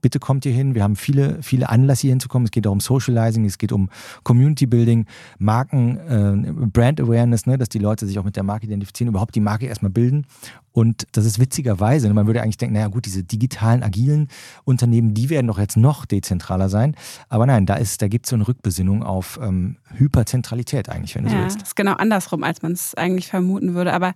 [0.00, 0.74] bitte kommt hier hin.
[0.74, 2.46] Wir haben viele, viele Anlässe hier hinzukommen.
[2.46, 3.88] Es geht auch um Socializing, es geht um
[4.22, 5.06] Community Building,
[5.38, 9.34] Marken, äh, Brand Awareness, ne, dass die Leute sich auch mit der Marke identifizieren, überhaupt
[9.34, 10.26] die Marke erstmal bilden.
[10.72, 14.28] Und das ist witzigerweise, ne, man würde eigentlich denken, naja gut, diese digitalen, agilen
[14.64, 16.94] Unternehmen, die werden doch jetzt noch dezentraler sein.
[17.28, 21.30] Aber nein, da, da gibt es so eine Rückbesinnung auf ähm, Hyperzentralität eigentlich, wenn du
[21.30, 21.60] ja, so willst.
[21.60, 23.92] Das ist genau andersrum, als man es eigentlich vermuten würde.
[23.92, 24.14] Aber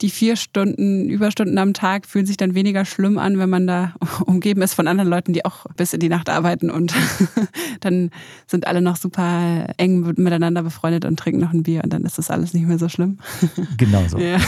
[0.00, 3.94] die vier Stunden, Überstunden am Tag fühlen sich dann weniger schlimm an, wenn man da
[4.26, 6.94] umgeben ist von anderen Leuten, die auch bis in die Nacht arbeiten und
[7.80, 8.10] dann
[8.46, 12.18] sind alle noch super eng miteinander befreundet und trinken noch ein Bier und dann ist
[12.18, 13.18] das alles nicht mehr so schlimm.
[13.76, 14.18] Genau so.
[14.18, 14.38] Ja.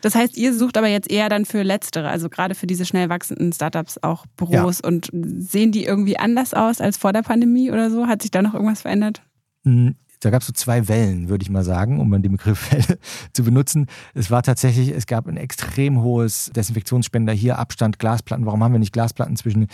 [0.00, 3.08] Das heißt, ihr sucht aber jetzt eher dann für Letztere, also gerade für diese schnell
[3.08, 4.88] wachsenden Startups auch Büros ja.
[4.88, 8.06] und sehen die irgendwie anders aus als vor der Pandemie oder so?
[8.06, 9.22] Hat sich da noch irgendwas verändert?
[10.20, 12.98] Da gab es so zwei Wellen, würde ich mal sagen, um den Begriff Welle
[13.32, 13.86] zu benutzen.
[14.14, 18.46] Es war tatsächlich, es gab ein extrem hohes Desinfektionsspender hier, Abstand, Glasplatten.
[18.46, 19.66] Warum haben wir nicht Glasplatten zwischen?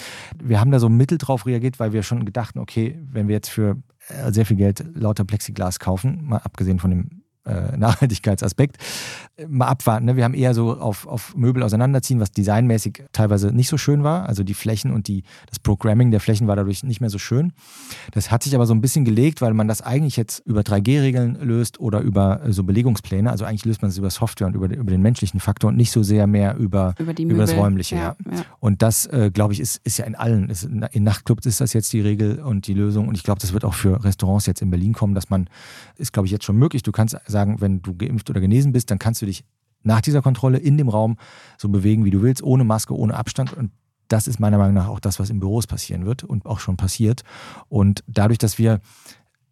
[0.42, 3.50] Wir haben da so mittel drauf reagiert, weil wir schon gedachten, okay, wenn wir jetzt
[3.50, 3.76] für
[4.08, 7.15] äh, sehr viel Geld lauter Plexiglas kaufen, mal abgesehen von dem
[7.46, 8.76] äh, Nachhaltigkeitsaspekt.
[9.48, 10.06] Mal abwarten.
[10.06, 10.16] Ne?
[10.16, 14.26] Wir haben eher so auf, auf Möbel auseinanderziehen, was designmäßig teilweise nicht so schön war.
[14.28, 17.52] Also die Flächen und die, das Programming der Flächen war dadurch nicht mehr so schön.
[18.12, 21.38] Das hat sich aber so ein bisschen gelegt, weil man das eigentlich jetzt über 3G-Regeln
[21.40, 23.30] löst oder über äh, so Belegungspläne.
[23.30, 25.90] Also eigentlich löst man es über Software und über, über den menschlichen Faktor und nicht
[25.90, 27.96] so sehr mehr über, über, über das Räumliche.
[27.96, 28.44] Ja, ja.
[28.60, 30.48] Und das, äh, glaube ich, ist, ist ja in allen.
[30.48, 33.08] Ist, in Nachtclubs ist das jetzt die Regel und die Lösung.
[33.08, 35.48] Und ich glaube, das wird auch für Restaurants jetzt in Berlin kommen, dass man,
[35.96, 36.82] ist, glaube ich, jetzt schon möglich.
[36.82, 39.44] Du kannst sagen, wenn du geimpft oder genesen bist, dann kannst du dich
[39.82, 41.16] nach dieser Kontrolle in dem Raum
[41.58, 43.52] so bewegen, wie du willst, ohne Maske, ohne Abstand.
[43.52, 43.70] Und
[44.08, 46.76] das ist meiner Meinung nach auch das, was in Büros passieren wird und auch schon
[46.76, 47.22] passiert.
[47.68, 48.80] Und dadurch, dass wir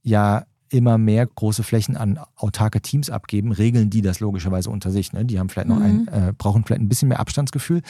[0.02, 5.12] ja immer mehr große Flächen an autarke Teams abgeben, regeln die das logischerweise unter sich.
[5.12, 5.24] Ne?
[5.24, 6.08] Die haben vielleicht noch mhm.
[6.10, 7.82] ein, äh, brauchen vielleicht ein bisschen mehr Abstandsgefühl.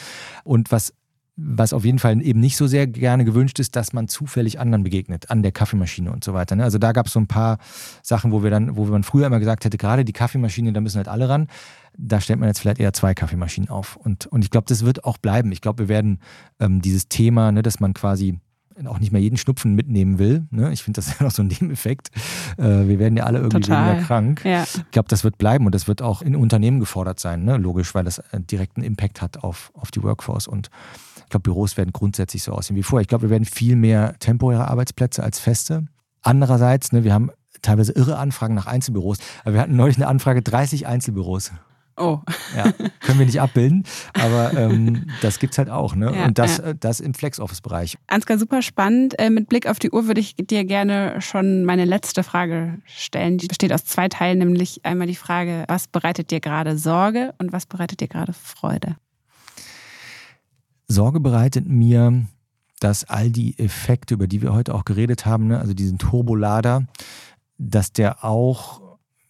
[0.43, 0.93] Und was
[1.37, 4.85] was auf jeden Fall eben nicht so sehr gerne gewünscht ist, dass man zufällig anderen
[4.85, 6.55] begegnet, an der Kaffeemaschine und so weiter.
[6.55, 6.63] Ne?
[6.63, 7.59] Also da gab es so ein paar
[8.03, 10.99] Sachen, wo wir dann, wo man früher immer gesagt hätte, gerade die Kaffeemaschine, da müssen
[10.99, 11.49] halt alle ran.
[11.97, 13.97] Da stellt man jetzt vielleicht eher zwei Kaffeemaschinen auf.
[13.97, 15.51] Und, und ich glaube, das wird auch bleiben.
[15.53, 16.21] Ich glaube, wir werden
[16.61, 18.39] ähm, dieses Thema, ne, dass man quasi
[18.87, 20.47] auch nicht mehr jeden Schnupfen mitnehmen will.
[20.51, 20.73] Ne?
[20.73, 22.11] Ich finde das ja noch so ein Nebeneffekt.
[22.57, 23.93] Äh, wir werden ja alle irgendwie Total.
[23.93, 24.45] weniger krank.
[24.45, 24.65] Ja.
[24.65, 27.57] Ich glaube, das wird bleiben und das wird auch in Unternehmen gefordert sein, ne?
[27.57, 30.49] logisch, weil das äh, direkten Impact hat auf, auf die Workforce.
[30.49, 30.71] Und
[31.17, 33.03] ich glaube, Büros werden grundsätzlich so aussehen wie vorher.
[33.03, 35.87] Ich glaube, wir werden viel mehr temporäre Arbeitsplätze als feste.
[36.23, 37.31] Andererseits, ne, wir haben
[37.63, 39.19] teilweise irre Anfragen nach Einzelbüros.
[39.45, 41.53] Aber wir hatten neulich eine Anfrage, 30 Einzelbüros.
[41.97, 42.21] Oh.
[42.57, 43.85] Ja, können wir nicht abbilden,
[44.15, 45.95] aber ähm, das gibt es halt auch.
[45.95, 46.13] Ne?
[46.15, 46.75] Ja, und das, ja.
[46.75, 47.99] das im Flex-Office-Bereich.
[48.09, 49.19] Ansgar, super spannend.
[49.19, 53.39] Äh, mit Blick auf die Uhr würde ich dir gerne schon meine letzte Frage stellen.
[53.39, 57.53] Die besteht aus zwei Teilen, nämlich einmal die Frage, was bereitet dir gerade Sorge und
[57.53, 58.97] was bereitet dir gerade Freude?
[60.89, 62.27] Sorge bereitet mir,
[62.81, 66.87] dass all die Effekte, über die wir heute auch geredet haben, ne, also diesen Turbolader,
[67.57, 68.83] dass der auch,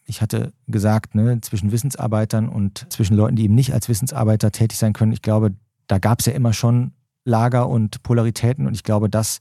[0.06, 4.78] ich hatte gesagt, ne, zwischen Wissensarbeitern und zwischen Leuten, die eben nicht als Wissensarbeiter tätig
[4.78, 5.54] sein können, ich glaube,
[5.86, 6.92] da gab es ja immer schon
[7.24, 9.40] Lager und Polaritäten und ich glaube, das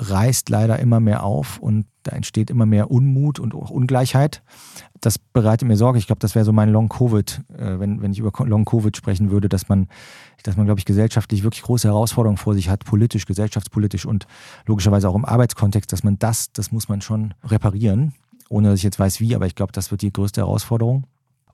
[0.00, 4.42] reißt leider immer mehr auf und da entsteht immer mehr Unmut und auch Ungleichheit.
[5.00, 5.98] Das bereitet mir Sorge.
[5.98, 9.48] Ich glaube, das wäre so mein Long-Covid, äh, wenn, wenn ich über Long-Covid sprechen würde,
[9.48, 9.88] dass man,
[10.42, 14.26] dass man, glaube ich, gesellschaftlich wirklich große Herausforderungen vor sich hat, politisch, gesellschaftspolitisch und
[14.66, 18.14] logischerweise auch im Arbeitskontext, dass man das, das muss man schon reparieren,
[18.48, 21.06] ohne dass ich jetzt weiß wie, aber ich glaube, das wird die größte Herausforderung.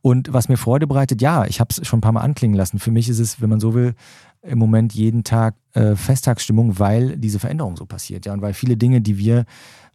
[0.03, 2.79] Und was mir Freude bereitet, ja, ich habe es schon ein paar Mal anklingen lassen.
[2.79, 3.95] Für mich ist es, wenn man so will,
[4.43, 8.25] im Moment jeden Tag äh, Festtagsstimmung, weil diese Veränderung so passiert.
[8.25, 9.45] Ja, und weil viele Dinge, die wir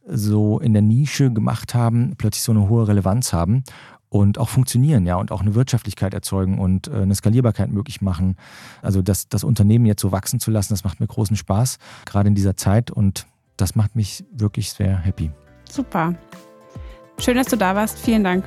[0.08, 3.64] so in der Nische gemacht haben, plötzlich so eine hohe Relevanz haben
[4.10, 8.36] und auch funktionieren, ja, und auch eine Wirtschaftlichkeit erzeugen und äh, eine Skalierbarkeit möglich machen.
[8.84, 12.28] Also das, das Unternehmen jetzt so wachsen zu lassen, das macht mir großen Spaß, gerade
[12.28, 13.26] in dieser Zeit und
[13.58, 15.32] das macht mich wirklich sehr happy.
[15.70, 16.14] Super.
[17.20, 18.00] Schön, dass du da warst.
[18.00, 18.44] Vielen Dank.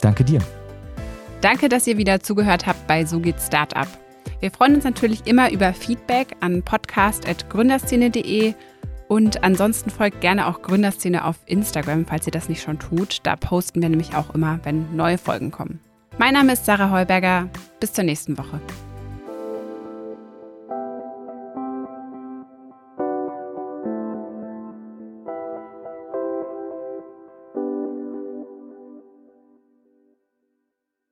[0.00, 0.40] Danke dir.
[1.40, 3.88] Danke, dass ihr wieder zugehört habt bei So geht Startup.
[4.40, 8.54] Wir freuen uns natürlich immer über Feedback an podcast.gründerszene.de
[9.08, 13.18] und ansonsten folgt gerne auch Gründerszene auf Instagram, falls ihr das nicht schon tut.
[13.24, 15.80] Da posten wir nämlich auch immer, wenn neue Folgen kommen.
[16.18, 17.48] Mein Name ist Sarah Heuberger.
[17.80, 18.60] Bis zur nächsten Woche.